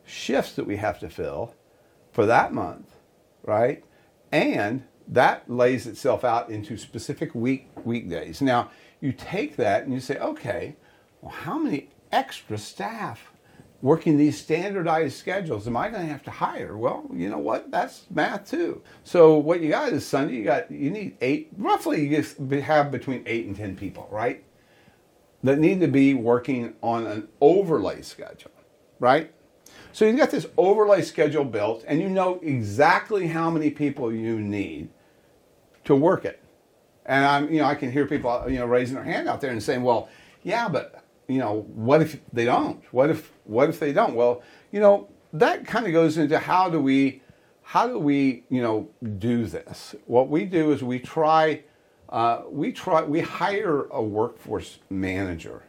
shifts 0.04 0.52
that 0.52 0.66
we 0.66 0.76
have 0.76 1.00
to 1.00 1.08
fill 1.08 1.54
for 2.12 2.26
that 2.26 2.52
month, 2.52 2.96
right? 3.42 3.84
And 4.30 4.84
that 5.06 5.48
lays 5.50 5.86
itself 5.86 6.24
out 6.24 6.50
into 6.50 6.76
specific 6.76 7.34
week 7.34 7.68
weekdays. 7.84 8.42
Now, 8.42 8.70
you 9.00 9.12
take 9.12 9.56
that 9.56 9.84
and 9.84 9.92
you 9.92 10.00
say, 10.00 10.18
okay, 10.18 10.76
well, 11.22 11.32
how 11.32 11.58
many 11.58 11.88
extra 12.12 12.58
staff 12.58 13.32
working 13.80 14.16
these 14.16 14.38
standardized 14.38 15.16
schedules 15.16 15.66
am 15.66 15.76
I 15.76 15.88
going 15.88 16.02
to 16.02 16.12
have 16.12 16.22
to 16.24 16.30
hire? 16.30 16.76
Well, 16.76 17.06
you 17.12 17.28
know 17.28 17.38
what? 17.38 17.70
That's 17.70 18.06
math 18.10 18.50
too. 18.50 18.82
So 19.04 19.38
what 19.38 19.60
you 19.60 19.70
got 19.70 19.92
is 19.92 20.06
Sunday. 20.06 20.34
You 20.34 20.44
got 20.44 20.70
you 20.70 20.90
need 20.90 21.16
eight, 21.20 21.50
roughly 21.56 22.06
you 22.06 22.60
have 22.60 22.90
between 22.90 23.22
eight 23.26 23.46
and 23.46 23.56
ten 23.56 23.76
people, 23.76 24.08
right? 24.10 24.44
That 25.44 25.58
need 25.58 25.80
to 25.80 25.88
be 25.88 26.14
working 26.14 26.74
on 26.82 27.06
an 27.06 27.28
overlay 27.40 28.02
schedule, 28.02 28.50
right? 28.98 29.32
So 29.92 30.04
you've 30.04 30.16
got 30.16 30.30
this 30.30 30.46
overlay 30.56 31.02
schedule 31.02 31.44
built, 31.44 31.84
and 31.86 32.00
you 32.00 32.08
know 32.08 32.40
exactly 32.42 33.28
how 33.28 33.50
many 33.50 33.70
people 33.70 34.12
you 34.12 34.40
need 34.40 34.88
to 35.84 35.94
work 35.94 36.24
it. 36.24 36.42
And 37.06 37.24
I'm, 37.24 37.52
you 37.52 37.60
know, 37.60 37.66
I 37.66 37.74
can 37.74 37.90
hear 37.90 38.06
people, 38.06 38.44
you 38.48 38.58
know, 38.58 38.66
raising 38.66 38.96
their 38.96 39.04
hand 39.04 39.28
out 39.28 39.40
there 39.40 39.50
and 39.50 39.62
saying, 39.62 39.82
"Well, 39.82 40.08
yeah, 40.42 40.68
but 40.68 41.04
you 41.28 41.38
know, 41.38 41.66
what 41.74 42.02
if 42.02 42.18
they 42.32 42.44
don't? 42.44 42.82
What 42.92 43.10
if 43.10 43.32
what 43.44 43.68
if 43.68 43.78
they 43.78 43.92
don't?" 43.92 44.14
Well, 44.14 44.42
you 44.72 44.80
know, 44.80 45.08
that 45.32 45.66
kind 45.66 45.86
of 45.86 45.92
goes 45.92 46.18
into 46.18 46.38
how 46.38 46.68
do 46.68 46.80
we 46.80 47.22
how 47.62 47.86
do 47.86 47.98
we, 47.98 48.44
you 48.48 48.62
know, 48.62 48.88
do 49.18 49.44
this? 49.44 49.94
What 50.06 50.30
we 50.30 50.46
do 50.46 50.72
is 50.72 50.82
we 50.82 50.98
try 50.98 51.62
uh, 52.08 52.42
we 52.48 52.72
try 52.72 53.02
we 53.02 53.20
hire 53.20 53.86
a 53.90 54.02
workforce 54.02 54.78
manager. 54.90 55.64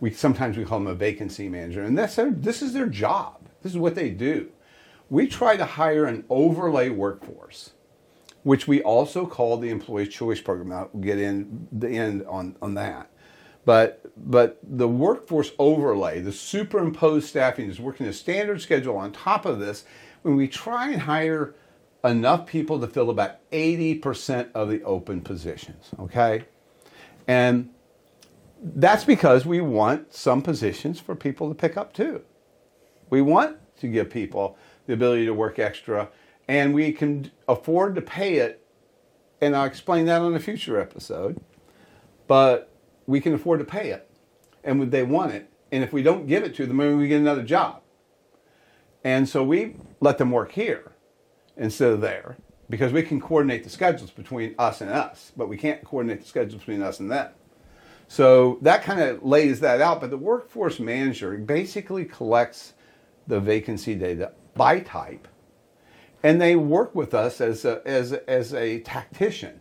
We 0.00 0.10
sometimes 0.10 0.56
we 0.56 0.64
call 0.64 0.80
them 0.80 0.88
a 0.88 0.94
vacancy 0.94 1.48
manager, 1.48 1.82
and 1.82 1.96
that's 1.96 2.16
their, 2.16 2.30
this 2.30 2.62
is 2.62 2.72
their 2.72 2.86
job. 2.86 3.48
This 3.62 3.72
is 3.72 3.78
what 3.78 3.94
they 3.94 4.10
do. 4.10 4.50
We 5.08 5.26
try 5.28 5.56
to 5.56 5.64
hire 5.64 6.04
an 6.04 6.24
overlay 6.28 6.90
workforce 6.90 7.70
which 8.46 8.68
we 8.68 8.80
also 8.82 9.26
call 9.26 9.56
the 9.56 9.68
Employee 9.70 10.06
Choice 10.06 10.40
Program. 10.40 10.70
I'll 10.70 11.00
get 11.00 11.18
in 11.18 11.66
the 11.72 11.88
end 11.88 12.24
on, 12.28 12.54
on 12.62 12.74
that. 12.74 13.10
But, 13.66 14.00
but 14.16 14.58
the 14.62 14.88
workforce 14.88 15.50
overlay, 15.58 16.20
the 16.20 16.32
superimposed 16.32 17.28
staffing 17.28 17.68
is 17.68 17.80
working 17.80 18.06
a 18.06 18.12
standard 18.12 18.62
schedule 18.62 18.96
on 18.96 19.10
top 19.12 19.44
of 19.44 19.58
this 19.58 19.84
when 20.22 20.36
we 20.36 20.46
try 20.46 20.90
and 20.90 21.02
hire 21.02 21.54
enough 22.04 22.46
people 22.46 22.78
to 22.80 22.86
fill 22.86 23.10
about 23.10 23.50
80% 23.50 24.52
of 24.54 24.68
the 24.68 24.82
open 24.84 25.20
positions, 25.20 25.90
okay? 25.98 26.44
And 27.26 27.70
that's 28.62 29.04
because 29.04 29.44
we 29.44 29.60
want 29.60 30.14
some 30.14 30.42
positions 30.42 31.00
for 31.00 31.16
people 31.16 31.48
to 31.48 31.54
pick 31.54 31.76
up 31.76 31.92
too. 31.92 32.22
We 33.10 33.20
want 33.20 33.58
to 33.80 33.88
give 33.88 34.10
people 34.10 34.56
the 34.86 34.92
ability 34.92 35.26
to 35.26 35.34
work 35.34 35.58
extra 35.58 36.08
and 36.46 36.72
we 36.72 36.92
can 36.92 37.32
afford 37.48 37.96
to 37.96 38.00
pay 38.00 38.36
it. 38.36 38.64
And 39.40 39.56
I'll 39.56 39.64
explain 39.64 40.06
that 40.06 40.22
on 40.22 40.36
a 40.36 40.38
future 40.38 40.80
episode. 40.80 41.40
But 42.28 42.70
we 43.06 43.20
can 43.20 43.34
afford 43.34 43.60
to 43.60 43.64
pay 43.64 43.90
it, 43.90 44.10
and 44.64 44.90
they 44.90 45.02
want 45.02 45.32
it. 45.32 45.50
And 45.72 45.82
if 45.82 45.92
we 45.92 46.02
don't 46.02 46.26
give 46.26 46.44
it 46.44 46.54
to 46.56 46.66
them, 46.66 46.76
maybe 46.76 46.94
we 46.94 47.08
get 47.08 47.20
another 47.20 47.42
job. 47.42 47.82
And 49.04 49.28
so 49.28 49.42
we 49.42 49.76
let 50.00 50.18
them 50.18 50.30
work 50.30 50.52
here 50.52 50.92
instead 51.56 51.92
of 51.92 52.00
there 52.00 52.36
because 52.68 52.92
we 52.92 53.02
can 53.02 53.20
coordinate 53.20 53.64
the 53.64 53.70
schedules 53.70 54.10
between 54.10 54.54
us 54.58 54.80
and 54.80 54.90
us, 54.90 55.32
but 55.36 55.48
we 55.48 55.56
can't 55.56 55.84
coordinate 55.84 56.20
the 56.20 56.26
schedules 56.26 56.60
between 56.60 56.82
us 56.82 56.98
and 56.98 57.10
them. 57.10 57.30
So 58.08 58.58
that 58.62 58.82
kind 58.82 59.00
of 59.00 59.22
lays 59.22 59.60
that 59.60 59.80
out. 59.80 60.00
But 60.00 60.10
the 60.10 60.16
workforce 60.16 60.80
manager 60.80 61.36
basically 61.38 62.04
collects 62.04 62.74
the 63.26 63.40
vacancy 63.40 63.94
data 63.94 64.32
by 64.54 64.80
type 64.80 65.28
and 66.22 66.40
they 66.40 66.56
work 66.56 66.94
with 66.94 67.14
us 67.14 67.40
as 67.40 67.64
a, 67.64 67.82
as, 67.86 68.12
as 68.12 68.54
a 68.54 68.80
tactician 68.80 69.60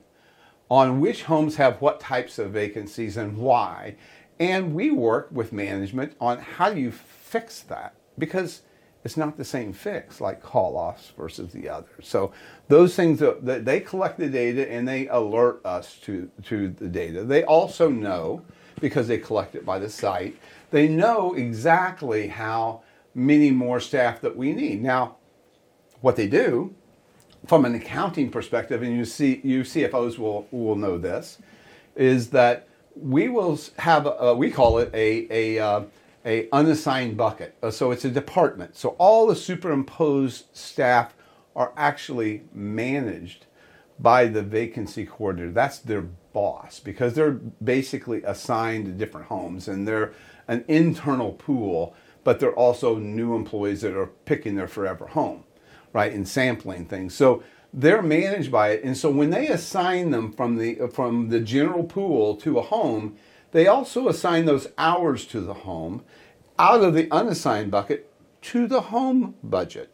on 0.69 0.99
which 0.99 1.23
homes 1.23 1.56
have 1.58 1.82
what 1.82 1.99
types 1.99 2.39
of 2.39 2.51
vacancies 2.51 3.17
and 3.17 3.38
why. 3.38 3.95
And 4.39 4.73
we 4.73 4.91
work 4.91 5.30
with 5.32 5.54
management 5.54 6.15
on 6.19 6.39
how 6.39 6.73
do 6.73 6.80
you 6.80 6.91
fix 6.91 7.62
that 7.62 7.95
because 8.17 8.62
it's 9.04 9.15
not 9.15 9.38
the 9.38 9.45
same 9.45 9.71
fix 9.71 10.19
like 10.19 10.41
call 10.41 10.75
offs 10.75 11.13
versus 11.15 11.54
the 11.54 11.69
others. 11.69 12.08
So 12.08 12.34
those 12.67 12.95
things 12.95 13.19
that 13.19 13.63
they 13.63 13.80
collect 13.80 14.17
the 14.17 14.28
data 14.28 14.69
and 14.69 14.88
they 14.88 15.08
alert 15.08 15.63
us 15.63 15.95
to, 16.04 16.30
to 16.43 16.69
the 16.69 16.88
data. 16.88 17.23
They 17.23 17.43
also 17.43 17.89
know 17.89 18.41
because 18.82 19.08
they 19.08 19.19
collect 19.19 19.56
it 19.56 19.65
by 19.65 19.80
the 19.80 19.89
site, 19.89 20.38
they 20.71 20.88
know 20.88 21.34
exactly 21.34 22.28
how 22.28 22.82
many 23.13 23.51
more 23.51 23.80
staff 23.80 24.19
that 24.21 24.36
we 24.36 24.51
need. 24.51 24.82
Now, 24.82 25.15
what 26.01 26.15
they 26.15 26.28
do 26.28 26.75
from 27.47 27.65
an 27.65 27.75
accounting 27.75 28.29
perspective, 28.29 28.81
and 28.81 28.95
you 28.95 29.05
see 29.05 29.41
you 29.43 29.62
CFOs 29.62 30.17
will 30.17 30.47
will 30.51 30.75
know 30.75 30.97
this, 30.97 31.38
is 31.95 32.29
that 32.31 32.67
we 32.95 33.27
will 33.27 33.60
have 33.77 34.08
a, 34.08 34.36
we 34.36 34.51
call 34.51 34.79
it 34.79 34.89
a 34.93 35.27
a 35.29 35.60
uh, 35.60 35.84
a 36.25 36.49
unassigned 36.51 37.15
bucket. 37.15 37.55
Uh, 37.62 37.69
so 37.69 37.91
it's 37.91 38.05
a 38.05 38.10
department. 38.10 38.75
So 38.75 38.89
all 38.97 39.27
the 39.27 39.36
superimposed 39.36 40.45
staff 40.53 41.13
are 41.55 41.71
actually 41.77 42.43
managed 42.53 43.45
by 43.99 44.25
the 44.25 44.41
vacancy 44.41 45.05
coordinator. 45.05 45.51
That's 45.51 45.79
their 45.79 46.01
boss 46.01 46.79
because 46.79 47.13
they're 47.13 47.31
basically 47.31 48.23
assigned 48.23 48.86
to 48.86 48.91
different 48.91 49.27
homes 49.27 49.67
and 49.67 49.88
they're 49.88 50.13
an 50.47 50.65
internal 50.67 51.31
pool, 51.31 51.95
but 52.23 52.39
they're 52.39 52.53
also 52.53 52.97
new 52.97 53.36
employees 53.36 53.81
that 53.81 53.97
are 53.97 54.08
picking 54.08 54.55
their 54.55 54.67
forever 54.67 55.08
home 55.08 55.43
right, 55.95 56.12
and 56.12 56.27
sampling 56.27 56.86
things. 56.86 57.15
So 57.15 57.41
they're 57.73 58.01
managed 58.01 58.51
by 58.51 58.71
it, 58.71 58.84
and 58.84 58.97
so 58.97 59.10
when 59.10 59.29
they 59.29 59.47
assign 59.47 60.12
them 60.12 60.34
from 60.34 60.58
the 60.58 60.89
from 60.93 61.29
the 61.29 61.39
general 61.39 61.86
pool 61.86 62.36
to 62.36 62.60
a 62.60 62.62
home, 62.62 63.15
they 63.51 63.65
also 63.65 64.10
assign 64.10 64.43
those 64.45 64.67
hours 64.77 65.25
to 65.27 65.39
the 65.39 65.53
home 65.53 66.03
out 66.60 66.81
of 66.81 66.93
the 66.93 67.10
unassigned 67.12 67.71
bucket 67.71 68.12
to 68.41 68.67
the 68.67 68.81
home 68.81 69.36
budget. 69.41 69.89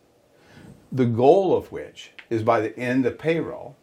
The 0.92 1.06
goal 1.06 1.56
of 1.56 1.72
which 1.72 2.12
is 2.32 2.42
by 2.42 2.62
the 2.62 2.78
end 2.78 3.06
of 3.06 3.20
payroll, 3.20 3.78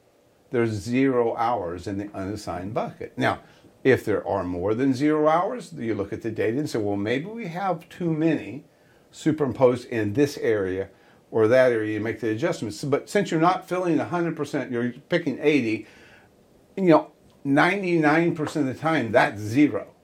there's 0.51 0.71
zero 0.71 1.37
hours 1.37 1.87
in 1.87 1.99
the 1.99 2.11
unassigned 2.13 2.75
bucket. 2.75 3.17
Now, 3.17 3.41
if 3.85 4.05
there 4.05 4.27
are 4.27 4.43
more 4.43 4.75
than 4.75 4.93
zero 4.93 5.29
hours, 5.29 5.73
you 5.73 5.95
look 5.95 6.13
at 6.13 6.23
the 6.23 6.33
data 6.33 6.59
and 6.59 6.69
say, 6.69 6.81
well, 6.81 6.97
maybe 6.97 7.27
we 7.27 7.47
have 7.47 7.89
too 7.89 8.13
many 8.13 8.65
superimposed 9.13 9.87
in 9.87 10.15
this 10.15 10.37
area 10.39 10.89
or 11.31 11.49
that 11.49 11.73
area, 11.73 11.95
you 11.95 12.01
make 12.01 12.21
the 12.21 12.31
adjustments. 12.31 12.83
But 12.85 13.09
since 13.09 13.31
you're 13.31 13.41
not 13.41 13.69
filling 13.69 13.99
100%, 13.99 14.71
you're 14.71 14.93
picking 15.09 15.39
80, 15.41 15.87
you 16.77 16.83
know, 16.85 17.13
99% 17.47 18.57
of 18.57 18.67
the 18.67 18.75
time, 18.75 19.13
that's 19.13 19.41
zero. 19.41 19.95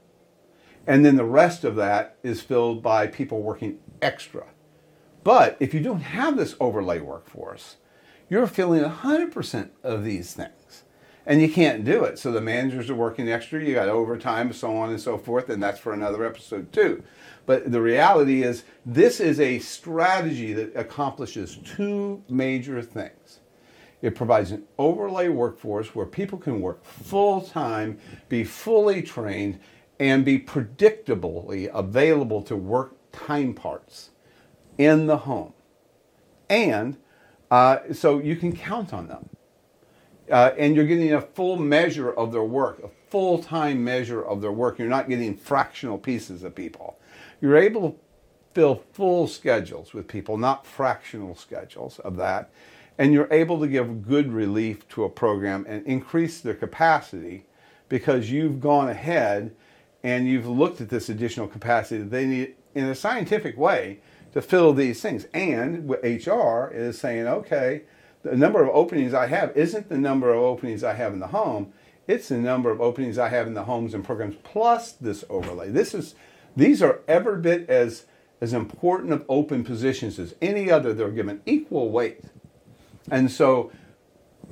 And 0.87 1.04
then 1.04 1.16
the 1.16 1.24
rest 1.24 1.64
of 1.64 1.76
that 1.76 2.16
is 2.22 2.42
filled 2.42 2.82
by 2.82 3.06
people 3.06 3.42
working 3.42 3.78
extra. 4.02 4.44
But 5.22 5.56
if 5.58 5.72
you 5.72 5.80
don't 5.80 6.00
have 6.00 6.37
this 6.37 6.54
overlay 6.60 7.00
workforce, 7.00 7.76
you're 8.28 8.46
filling 8.46 8.82
100% 8.82 9.70
of 9.82 10.04
these 10.04 10.34
things. 10.34 10.84
And 11.26 11.40
you 11.40 11.50
can't 11.50 11.84
do 11.84 12.04
it. 12.04 12.18
So 12.18 12.30
the 12.30 12.40
managers 12.40 12.90
are 12.90 12.94
working 12.94 13.30
extra, 13.30 13.62
you 13.62 13.74
got 13.74 13.88
overtime, 13.88 14.52
so 14.52 14.76
on 14.76 14.90
and 14.90 15.00
so 15.00 15.16
forth, 15.16 15.48
and 15.48 15.62
that's 15.62 15.80
for 15.80 15.92
another 15.92 16.24
episode 16.24 16.72
too. 16.72 17.02
But 17.46 17.72
the 17.72 17.80
reality 17.80 18.42
is, 18.42 18.64
this 18.84 19.20
is 19.20 19.40
a 19.40 19.58
strategy 19.58 20.52
that 20.52 20.74
accomplishes 20.76 21.56
two 21.56 22.22
major 22.28 22.82
things. 22.82 23.40
It 24.02 24.14
provides 24.14 24.50
an 24.50 24.64
overlay 24.76 25.28
workforce 25.28 25.94
where 25.94 26.04
people 26.04 26.38
can 26.38 26.60
work 26.60 26.84
full 26.84 27.40
time, 27.40 27.98
be 28.28 28.44
fully 28.44 29.00
trained, 29.00 29.60
and 29.98 30.24
be 30.24 30.38
predictably 30.38 31.70
available 31.72 32.42
to 32.42 32.56
work 32.56 32.96
time 33.12 33.54
parts 33.54 34.10
in 34.76 35.06
the 35.06 35.18
home. 35.18 35.54
And 36.50 36.98
uh, 37.50 37.78
so 37.92 38.18
you 38.18 38.37
can 38.37 38.54
count 38.54 38.92
on 38.92 39.08
them. 39.08 39.30
Uh, 40.30 40.52
and 40.56 40.74
you're 40.74 40.87
getting 40.87 41.12
a 41.12 41.20
full 41.20 41.56
measure 41.56 42.10
of 42.10 42.32
their 42.32 42.44
work, 42.44 42.82
a 42.82 42.88
full 43.10 43.42
time 43.42 43.84
measure 43.84 44.24
of 44.24 44.40
their 44.40 44.52
work. 44.52 44.78
You're 44.78 44.88
not 44.88 45.08
getting 45.08 45.37
fractional 45.37 45.98
pieces 45.98 46.42
of 46.42 46.54
people. 46.54 46.98
You're 47.40 47.56
able 47.56 47.90
to 47.90 47.96
fill 48.54 48.82
full 48.92 49.26
schedules 49.26 49.92
with 49.92 50.08
people, 50.08 50.38
not 50.38 50.66
fractional 50.66 51.34
schedules 51.34 51.98
of 51.98 52.16
that. 52.16 52.50
And 52.96 53.12
you're 53.12 53.32
able 53.32 53.58
to 53.60 53.66
give 53.66 54.06
good 54.06 54.32
relief 54.32 54.88
to 54.90 55.04
a 55.04 55.08
program 55.08 55.66
and 55.68 55.84
increase 55.84 56.40
their 56.40 56.54
capacity 56.54 57.44
because 57.88 58.30
you've 58.30 58.60
gone 58.60 58.88
ahead 58.88 59.54
and 60.02 60.28
you've 60.28 60.46
looked 60.46 60.80
at 60.80 60.88
this 60.88 61.08
additional 61.08 61.48
capacity 61.48 62.02
that 62.02 62.10
they 62.10 62.26
need 62.26 62.54
in 62.74 62.84
a 62.84 62.94
scientific 62.94 63.56
way 63.56 64.00
to 64.32 64.40
fill 64.42 64.72
these 64.72 65.00
things. 65.00 65.26
And 65.34 65.90
HR 65.90 66.70
is 66.72 66.98
saying, 66.98 67.26
okay, 67.26 67.82
the 68.24 68.37
number 68.37 68.62
of 68.62 68.70
openings 68.70 69.14
I 69.14 69.26
have 69.26 69.56
isn't 69.56 69.88
the 69.88 69.98
number 69.98 70.32
of 70.32 70.40
openings 70.40 70.82
I 70.82 70.94
have 70.94 71.12
in 71.12 71.20
the 71.20 71.28
home. 71.28 71.72
It's 72.06 72.28
the 72.28 72.38
number 72.38 72.70
of 72.70 72.80
openings 72.80 73.18
I 73.18 73.28
have 73.28 73.46
in 73.46 73.54
the 73.54 73.64
homes 73.64 73.94
and 73.94 74.04
programs 74.04 74.37
plus 74.42 74.92
this 74.92 75.24
overlay. 75.28 75.70
This 75.70 75.94
is 75.94 76.14
these 76.56 76.82
are 76.82 77.00
every 77.06 77.40
bit 77.40 77.68
as 77.68 78.06
as 78.40 78.52
important 78.52 79.12
of 79.12 79.24
open 79.28 79.62
positions 79.62 80.18
as 80.18 80.34
any 80.42 80.70
other. 80.70 80.92
They're 80.92 81.10
given 81.10 81.42
equal 81.46 81.90
weight. 81.90 82.22
And 83.10 83.30
so 83.30 83.70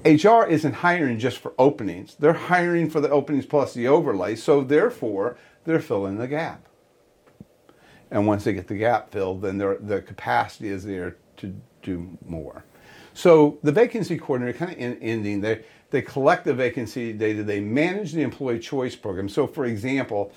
HR 0.05 0.45
isn't 0.45 0.75
hiring 0.75 1.19
just 1.19 1.39
for 1.39 1.53
openings. 1.59 2.15
They're 2.19 2.33
hiring 2.33 2.91
for 2.91 3.01
the 3.01 3.11
openings 3.11 3.47
plus 3.47 3.73
the 3.73 3.89
overlay. 3.89 4.37
So 4.37 4.63
therefore, 4.63 5.37
they're 5.65 5.81
filling 5.81 6.19
the 6.19 6.29
gap. 6.29 6.67
And 8.11 8.27
once 8.27 8.45
they 8.45 8.53
get 8.53 8.69
the 8.69 8.77
gap 8.77 9.11
filled, 9.11 9.41
then 9.41 9.57
their 9.57 9.77
the 9.77 10.03
capacity 10.03 10.69
is 10.69 10.85
there 10.85 11.17
to 11.39 11.55
do 11.83 12.19
more. 12.27 12.65
So 13.15 13.59
the 13.63 13.73
vacancy 13.73 14.19
coordinator 14.19 14.57
kind 14.57 14.73
of 14.73 14.79
in, 14.79 14.99
ending, 15.03 15.41
they, 15.41 15.65
they 15.91 16.03
collect 16.03 16.45
the 16.45 16.55
vacancy 16.55 17.13
data, 17.13 17.43
they 17.43 17.61
manage 17.61 18.13
the 18.13 18.23
employee 18.23 18.59
choice 18.59 18.97
program. 18.97 19.29
So 19.29 19.47
for 19.47 19.65
example, 19.65 20.33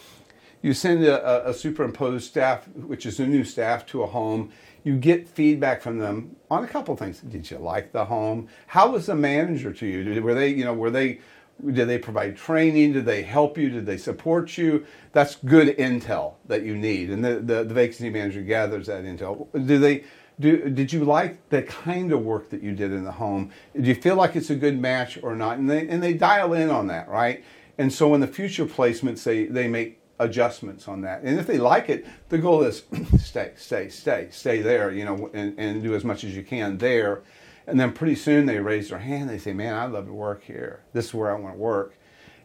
you 0.62 0.74
send 0.74 1.04
a, 1.06 1.50
a, 1.50 1.54
superimposed 1.54 2.26
staff, 2.26 2.68
which 2.70 3.06
is 3.06 3.20
a 3.20 3.28
new 3.28 3.44
staff, 3.44 3.86
to 3.88 4.02
a 4.02 4.08
home. 4.08 4.52
You 4.84 4.98
get 4.98 5.28
feedback 5.28 5.82
from 5.82 6.00
them 6.00 6.36
on 6.50 6.64
a 6.64 6.68
couple 6.68 6.96
things. 6.96 7.20
Did 7.20 7.50
you 7.52 7.60
like 7.60 7.92
the 7.92 8.06
home? 8.06 8.48
How 8.68 8.92
was 8.92 9.06
the 9.06 9.16
manager 9.16 9.72
to 9.72 9.86
you? 9.86 10.22
Were 10.24 10.34
they, 10.34 10.50
you 10.50 10.66
know, 10.66 10.74
were 10.74 10.90
they 10.90 11.20
did 11.64 11.88
they 11.88 11.98
provide 11.98 12.36
training? 12.36 12.94
Did 12.94 13.06
they 13.06 13.22
help 13.22 13.58
you? 13.58 13.70
Did 13.70 13.86
they 13.86 13.98
support 13.98 14.58
you? 14.58 14.86
That's 15.14 15.36
good 15.36 15.78
intel 15.78 16.34
that 16.48 16.64
you 16.64 16.76
need, 16.76 17.10
and 17.10 17.24
the, 17.24 17.36
the, 17.36 17.64
the 17.64 17.74
vacancy 17.74 18.10
manager 18.10 18.42
gathers 18.42 18.88
that 18.88 19.04
intel. 19.04 19.48
Do 19.66 19.80
they? 19.80 20.04
Do, 20.39 20.69
did 20.69 20.91
you 20.91 21.06
like 21.06 21.50
the 21.50 21.63
kind 21.63 22.12
of 22.12 22.24
work 22.24 22.50
that 22.50 22.62
you 22.62 22.74
did 22.74 22.91
in 22.91 23.04
the 23.04 23.12
home? 23.12 23.52
Do 23.80 23.88
you 23.88 23.95
feel 23.95 24.15
like 24.15 24.36
it's 24.36 24.50
a 24.50 24.56
good 24.56 24.80
match 24.80 25.17
or 25.24 25.36
not? 25.36 25.58
And 25.58 25.69
they 25.69 25.88
and 25.88 26.04
they 26.04 26.13
dial 26.13 26.54
in 26.54 26.69
on 26.69 26.88
that, 26.88 27.08
right? 27.08 27.43
And 27.78 27.91
so 27.91 28.13
in 28.13 28.21
the 28.21 28.28
future 28.28 28.65
placements, 28.65 29.24
they 29.24 29.45
they 29.45 29.67
make 29.67 30.00
adjustments 30.19 30.88
on 30.88 31.02
that. 31.02 31.21
And 31.24 31.39
if 31.39 31.48
they 31.48 31.58
like 31.58 31.89
it, 31.89 32.06
the 32.30 32.38
goal 32.38 32.63
is 32.63 32.84
stay, 33.19 33.52
stay, 33.56 33.89
stay, 33.89 34.30
stay 34.32 34.62
there, 34.62 34.91
you 34.91 35.04
know, 35.04 35.30
and, 35.34 35.58
and 35.60 35.84
do 35.84 35.93
as 35.93 36.06
much 36.06 36.24
as 36.24 36.36
you 36.36 36.43
can 36.43 36.78
there 36.78 37.24
and 37.67 37.80
then 37.80 37.93
pretty 37.93 38.15
soon 38.15 38.45
they 38.45 38.60
raise 38.60 38.89
their 38.89 39.00
hand. 39.00 39.30
They 39.30 39.38
say, 39.38 39.54
Man, 39.54 39.74
I'd 39.74 39.91
love 39.91 40.06
to 40.06 40.13
work 40.13 40.43
here. 40.43 40.84
This 40.93 41.06
is 41.06 41.13
where 41.13 41.36
I 41.36 41.39
want 41.39 41.56
to 41.56 41.60
work. 41.60 41.95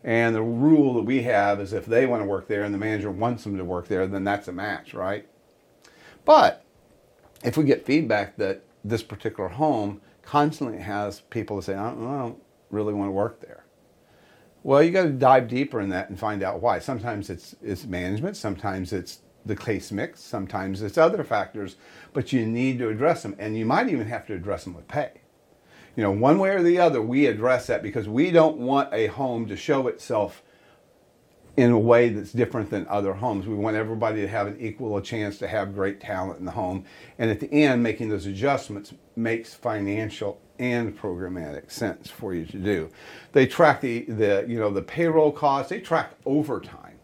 And 0.02 0.34
the 0.34 0.42
rule 0.42 0.94
that 0.94 1.02
we 1.02 1.22
have 1.22 1.60
is 1.60 1.72
if 1.72 1.84
they 1.84 2.06
want 2.06 2.22
to 2.22 2.26
work 2.26 2.48
there 2.48 2.62
and 2.62 2.72
the 2.72 2.78
manager 2.78 3.10
wants 3.10 3.44
them 3.44 3.58
to 3.58 3.64
work 3.64 3.86
there, 3.88 4.06
then 4.06 4.24
that's 4.24 4.48
a 4.48 4.52
match, 4.52 4.94
right? 4.94 5.28
But 6.24 6.64
if 7.44 7.56
we 7.56 7.64
get 7.64 7.86
feedback 7.86 8.36
that 8.36 8.62
this 8.84 9.02
particular 9.02 9.48
home 9.48 10.00
constantly 10.22 10.78
has 10.78 11.20
people 11.20 11.60
say, 11.62 11.74
I 11.74 11.90
don't, 11.90 12.06
I 12.06 12.18
don't 12.18 12.42
really 12.70 12.94
want 12.94 13.08
to 13.08 13.12
work 13.12 13.40
there. 13.40 13.64
Well, 14.62 14.82
you 14.82 14.90
got 14.90 15.04
to 15.04 15.10
dive 15.10 15.48
deeper 15.48 15.80
in 15.80 15.88
that 15.88 16.10
and 16.10 16.18
find 16.18 16.42
out 16.42 16.60
why. 16.60 16.80
Sometimes 16.80 17.30
it's, 17.30 17.56
it's 17.62 17.84
management, 17.84 18.36
sometimes 18.36 18.92
it's 18.92 19.20
the 19.44 19.56
case 19.56 19.90
mix. 19.90 20.20
Sometimes 20.20 20.82
it's 20.82 20.98
other 20.98 21.24
factors, 21.24 21.76
but 22.12 22.32
you 22.32 22.46
need 22.46 22.78
to 22.78 22.88
address 22.88 23.22
them. 23.22 23.36
And 23.38 23.56
you 23.56 23.64
might 23.64 23.88
even 23.88 24.06
have 24.06 24.26
to 24.26 24.34
address 24.34 24.64
them 24.64 24.74
with 24.74 24.88
pay. 24.88 25.12
You 25.96 26.02
know, 26.02 26.10
one 26.10 26.38
way 26.38 26.50
or 26.50 26.62
the 26.62 26.78
other, 26.78 27.02
we 27.02 27.26
address 27.26 27.66
that 27.66 27.82
because 27.82 28.08
we 28.08 28.30
don't 28.30 28.58
want 28.58 28.92
a 28.92 29.06
home 29.08 29.46
to 29.46 29.56
show 29.56 29.88
itself 29.88 30.42
in 31.56 31.72
a 31.72 31.78
way 31.78 32.10
that's 32.10 32.32
different 32.32 32.70
than 32.70 32.86
other 32.88 33.14
homes. 33.14 33.46
We 33.46 33.54
want 33.54 33.76
everybody 33.76 34.22
to 34.22 34.28
have 34.28 34.46
an 34.46 34.56
equal 34.60 35.00
chance 35.00 35.38
to 35.38 35.48
have 35.48 35.74
great 35.74 36.00
talent 36.00 36.38
in 36.38 36.44
the 36.44 36.52
home. 36.52 36.84
And 37.18 37.30
at 37.30 37.40
the 37.40 37.52
end, 37.52 37.82
making 37.82 38.08
those 38.10 38.26
adjustments 38.26 38.94
makes 39.16 39.54
financial 39.54 40.40
and 40.58 40.98
programmatic 40.98 41.70
sense 41.70 42.10
for 42.10 42.34
you 42.34 42.46
to 42.46 42.58
do. 42.58 42.90
They 43.32 43.46
track 43.46 43.80
the, 43.80 44.02
the 44.04 44.44
you 44.48 44.58
know 44.58 44.70
the 44.70 44.82
payroll 44.82 45.32
costs, 45.32 45.70
they 45.70 45.80
track 45.80 46.12
overtime 46.26 46.98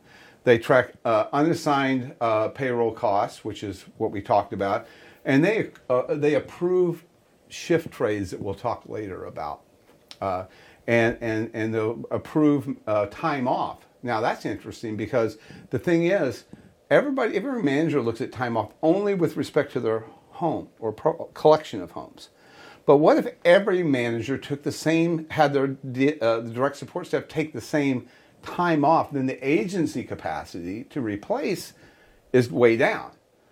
they 0.44 0.58
track 0.58 0.92
uh, 1.04 1.26
unassigned 1.32 2.14
uh, 2.20 2.48
payroll 2.48 2.92
costs, 2.92 3.44
which 3.44 3.64
is 3.64 3.86
what 3.98 4.12
we 4.12 4.22
talked 4.22 4.52
about, 4.52 4.86
and 5.24 5.44
they 5.44 5.70
uh, 5.90 6.14
they 6.14 6.34
approve 6.34 7.04
shift 7.48 7.90
trades 7.90 8.30
that 8.30 8.40
we'll 8.40 8.54
talk 8.54 8.84
later 8.88 9.26
about, 9.26 9.62
uh, 10.20 10.44
and 10.86 11.18
and 11.20 11.50
and 11.54 11.74
they'll 11.74 12.04
approve 12.12 12.76
uh, 12.86 13.06
time 13.06 13.48
off. 13.48 13.85
Now 14.02 14.20
that's 14.20 14.44
interesting 14.44 14.96
because 14.96 15.38
the 15.70 15.78
thing 15.78 16.06
is, 16.06 16.44
everybody, 16.90 17.36
every 17.36 17.62
manager 17.62 18.00
looks 18.00 18.20
at 18.20 18.32
time 18.32 18.56
off 18.56 18.72
only 18.82 19.14
with 19.14 19.36
respect 19.36 19.72
to 19.72 19.80
their 19.80 20.04
home 20.30 20.68
or 20.78 20.92
pro- 20.92 21.30
collection 21.34 21.80
of 21.80 21.92
homes. 21.92 22.28
But 22.86 22.98
what 22.98 23.16
if 23.16 23.26
every 23.44 23.82
manager 23.82 24.38
took 24.38 24.62
the 24.62 24.72
same, 24.72 25.28
had 25.30 25.52
their 25.52 25.76
uh, 26.20 26.40
the 26.40 26.50
direct 26.54 26.76
support 26.76 27.08
staff 27.08 27.26
take 27.26 27.52
the 27.52 27.60
same 27.60 28.08
time 28.42 28.84
off, 28.84 29.10
then 29.10 29.26
the 29.26 29.46
agency 29.46 30.04
capacity 30.04 30.84
to 30.84 31.00
replace 31.00 31.72
is 32.32 32.50
way 32.50 32.76
down. 32.76 33.10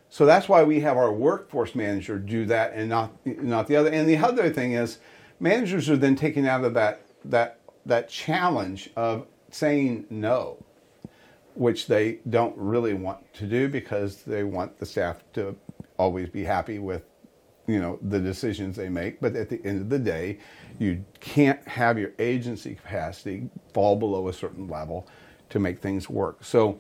So 0.09 0.25
that's 0.25 0.49
why 0.49 0.63
we 0.63 0.81
have 0.81 0.97
our 0.97 1.13
workforce 1.13 1.75
manager 1.75 2.19
do 2.19 2.47
that 2.47 2.75
and 2.75 2.89
not 2.89 3.13
not 3.25 3.67
the 3.67 3.75
other. 3.75 3.91
And 3.91 4.09
the 4.09 4.19
other 4.19 4.51
thing 4.51 4.73
is 4.73 4.99
managers 5.41 5.91
are 5.91 5.97
then 5.97 6.15
taken 6.15 6.47
out 6.47 6.63
of 6.65 6.75
that 6.75 7.03
that 7.25 7.59
that 7.85 8.09
challenge 8.09 8.91
of 8.95 9.27
saying 9.55 10.07
no, 10.11 10.65
which 11.55 11.87
they 11.87 12.19
don't 12.29 12.57
really 12.57 12.95
want 12.95 13.33
to 13.35 13.47
do 13.47 13.69
because 13.69 14.23
they 14.23 14.43
want 14.43 14.79
the 14.79 14.87
staff 14.87 15.23
to 15.35 15.57
always 15.97 16.29
be 16.29 16.45
happy 16.45 16.79
with 16.79 17.03
you 17.67 17.81
know 17.81 17.99
the 18.03 18.19
decisions 18.19 18.77
they 18.77 18.89
make. 18.89 19.21
But 19.21 19.37
at 19.37 19.49
the 19.49 19.65
end 19.65 19.81
of 19.81 19.89
the 19.89 19.99
day 19.99 20.39
you 20.79 21.05
can't 21.21 21.67
have 21.69 21.99
your 21.99 22.13
agency 22.19 22.75
capacity 22.75 23.49
fall 23.73 23.97
below 23.97 24.29
a 24.29 24.33
certain 24.33 24.69
level 24.69 25.07
to 25.51 25.59
make 25.59 25.81
things 25.81 26.11
work. 26.11 26.45
So 26.45 26.79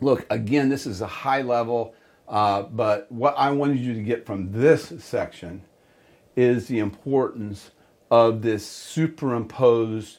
look 0.00 0.26
again 0.30 0.68
this 0.68 0.86
is 0.86 1.00
a 1.00 1.06
high 1.06 1.42
level 1.42 1.94
uh, 2.28 2.62
but 2.62 3.10
what 3.10 3.34
i 3.38 3.50
wanted 3.50 3.78
you 3.78 3.94
to 3.94 4.02
get 4.02 4.26
from 4.26 4.50
this 4.52 4.92
section 4.98 5.62
is 6.36 6.66
the 6.66 6.78
importance 6.78 7.70
of 8.10 8.42
this 8.42 8.66
superimposed 8.66 10.18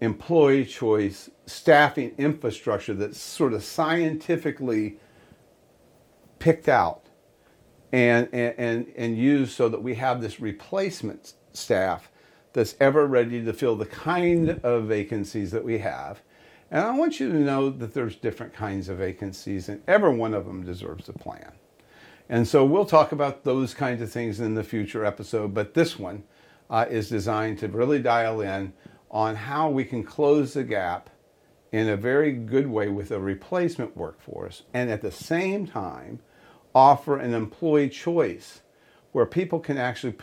employee 0.00 0.64
choice 0.64 1.30
staffing 1.46 2.12
infrastructure 2.16 2.94
that's 2.94 3.20
sort 3.20 3.52
of 3.52 3.62
scientifically 3.62 4.96
picked 6.38 6.68
out 6.68 7.06
and, 7.92 8.28
and, 8.32 8.86
and 8.96 9.18
used 9.18 9.52
so 9.52 9.68
that 9.68 9.82
we 9.82 9.94
have 9.94 10.20
this 10.20 10.40
replacement 10.40 11.34
staff 11.52 12.10
that's 12.52 12.74
ever 12.80 13.06
ready 13.06 13.44
to 13.44 13.52
fill 13.52 13.76
the 13.76 13.86
kind 13.86 14.50
of 14.62 14.84
vacancies 14.84 15.50
that 15.50 15.64
we 15.64 15.78
have. 15.78 16.22
And 16.70 16.84
I 16.84 16.96
want 16.96 17.20
you 17.20 17.28
to 17.30 17.38
know 17.38 17.70
that 17.70 17.94
there's 17.94 18.16
different 18.16 18.52
kinds 18.52 18.88
of 18.88 18.98
vacancies, 18.98 19.68
and 19.68 19.82
every 19.88 20.14
one 20.14 20.34
of 20.34 20.46
them 20.46 20.64
deserves 20.64 21.08
a 21.08 21.12
plan. 21.12 21.52
And 22.28 22.46
so 22.46 22.64
we'll 22.64 22.84
talk 22.84 23.10
about 23.10 23.42
those 23.42 23.74
kinds 23.74 24.00
of 24.00 24.10
things 24.10 24.38
in 24.38 24.54
the 24.54 24.62
future 24.62 25.04
episode, 25.04 25.52
but 25.52 25.74
this 25.74 25.98
one 25.98 26.22
uh, 26.70 26.86
is 26.88 27.08
designed 27.08 27.58
to 27.58 27.68
really 27.68 28.00
dial 28.00 28.40
in 28.40 28.72
on 29.10 29.34
how 29.34 29.68
we 29.68 29.84
can 29.84 30.02
close 30.04 30.54
the 30.54 30.64
gap 30.64 31.10
in 31.72 31.88
a 31.88 31.96
very 31.96 32.32
good 32.32 32.66
way 32.66 32.88
with 32.88 33.10
a 33.10 33.20
replacement 33.20 33.96
workforce 33.96 34.62
and 34.74 34.90
at 34.90 35.02
the 35.02 35.10
same 35.10 35.66
time 35.66 36.20
offer 36.74 37.16
an 37.16 37.34
employee 37.34 37.88
choice 37.88 38.60
where 39.12 39.26
people 39.26 39.58
can 39.58 39.76
actually 39.76 40.14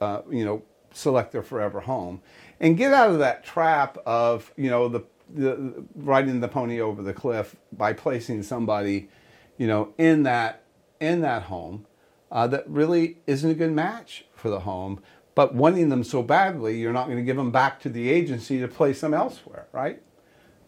uh, 0.00 0.22
you 0.30 0.44
know 0.44 0.62
select 0.92 1.32
their 1.32 1.42
forever 1.42 1.80
home 1.80 2.20
and 2.60 2.76
get 2.76 2.92
out 2.92 3.10
of 3.10 3.18
that 3.18 3.44
trap 3.44 3.98
of 4.06 4.52
you 4.56 4.70
know 4.70 4.88
the, 4.88 5.02
the 5.34 5.84
riding 5.96 6.40
the 6.40 6.48
pony 6.48 6.80
over 6.80 7.02
the 7.02 7.12
cliff 7.12 7.56
by 7.72 7.92
placing 7.92 8.42
somebody 8.42 9.08
you 9.56 9.66
know 9.66 9.92
in 9.98 10.22
that 10.22 10.62
in 11.00 11.20
that 11.20 11.44
home 11.44 11.86
uh, 12.30 12.46
that 12.46 12.68
really 12.68 13.18
isn't 13.26 13.50
a 13.50 13.54
good 13.54 13.72
match 13.72 14.24
for 14.34 14.48
the 14.48 14.60
home 14.60 15.00
but 15.34 15.54
wanting 15.54 15.88
them 15.88 16.04
so 16.04 16.22
badly 16.22 16.78
you're 16.78 16.92
not 16.92 17.06
going 17.06 17.18
to 17.18 17.24
give 17.24 17.36
them 17.36 17.50
back 17.50 17.80
to 17.80 17.88
the 17.88 18.10
agency 18.10 18.58
to 18.60 18.68
place 18.68 19.00
them 19.00 19.14
elsewhere 19.14 19.66
right 19.72 20.02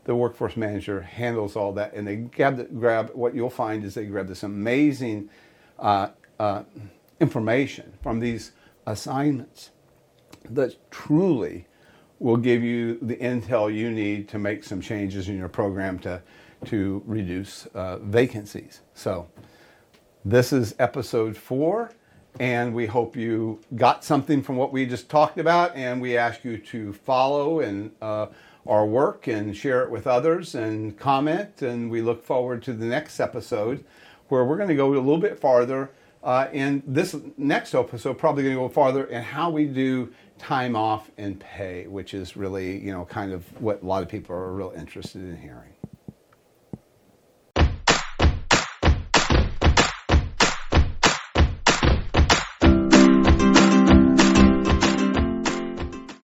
the 0.07 0.15
workforce 0.15 0.57
manager 0.57 1.03
handles 1.03 1.57
all 1.57 1.73
that, 1.73 1.93
and 1.93 2.07
they 2.07 2.17
grab, 2.17 2.79
grab 2.79 3.11
what 3.13 3.35
you'll 3.35 3.51
find 3.51 3.85
is 3.85 3.95
they 3.95 4.07
grab 4.07 4.29
this 4.29 4.45
amazing 4.45 5.29
uh, 5.81 6.09
uh, 6.39 6.63
information 7.21 7.93
from 8.03 8.21
these 8.21 8.53
assignments 8.87 9.71
that 10.49 10.77
truly 10.93 11.67
will 12.21 12.37
give 12.37 12.63
you 12.63 12.99
the 13.03 13.17
intel 13.17 13.73
you 13.73 13.91
need 13.91 14.29
to 14.29 14.39
make 14.39 14.63
some 14.63 14.81
changes 14.81 15.29
in 15.29 15.37
your 15.37 15.49
program 15.49 15.99
to 15.99 16.23
to 16.65 17.03
reduce 17.05 17.67
uh, 17.75 17.99
vacancies. 17.99 18.81
So, 18.95 19.29
this 20.25 20.53
is 20.53 20.75
episode 20.79 21.37
four, 21.37 21.91
and 22.39 22.75
we 22.75 22.87
hope 22.87 23.17
you 23.17 23.61
got 23.75 24.05
something 24.05 24.43
from 24.43 24.57
what 24.57 24.73
we 24.73 24.87
just 24.87 25.09
talked 25.09 25.39
about, 25.39 25.75
and 25.75 26.01
we 26.01 26.17
ask 26.17 26.45
you 26.45 26.59
to 26.59 26.93
follow 26.93 27.61
and 27.61 27.91
uh, 28.03 28.27
our 28.67 28.85
work 28.85 29.27
and 29.27 29.57
share 29.57 29.83
it 29.83 29.91
with 29.91 30.07
others 30.07 30.55
and 30.55 30.99
comment. 30.99 31.63
And 31.63 31.91
we 31.91 32.03
look 32.03 32.25
forward 32.25 32.63
to 32.65 32.73
the 32.73 32.87
next 32.87 33.21
episode 33.21 33.85
where 34.29 34.45
we're 34.45 34.57
going 34.57 34.69
to 34.69 34.75
go 34.75 34.89
a 34.89 34.95
little 34.95 35.19
bit 35.19 35.39
farther. 35.39 35.91
Uh, 36.23 36.49
and 36.53 36.83
this 36.87 37.17
next 37.37 37.75
episode 37.75 38.19
probably 38.19 38.43
going 38.43 38.57
to 38.57 38.61
go 38.61 38.69
farther 38.69 39.05
in 39.05 39.23
how 39.23 39.49
we 39.49 39.65
do 39.65 40.13
time 40.39 40.75
off 40.75 41.11
and 41.17 41.39
pay, 41.39 41.87
which 41.87 42.13
is 42.13 42.37
really, 42.37 42.79
you 42.79 42.93
know, 42.93 43.05
kind 43.05 43.33
of 43.33 43.45
what 43.63 43.83
a 43.83 43.87
lot 43.87 44.03
of 44.03 44.09
people 44.09 44.35
are 44.35 44.53
real 44.53 44.73
interested 44.77 45.23
in 45.23 45.37
hearing. 45.37 45.71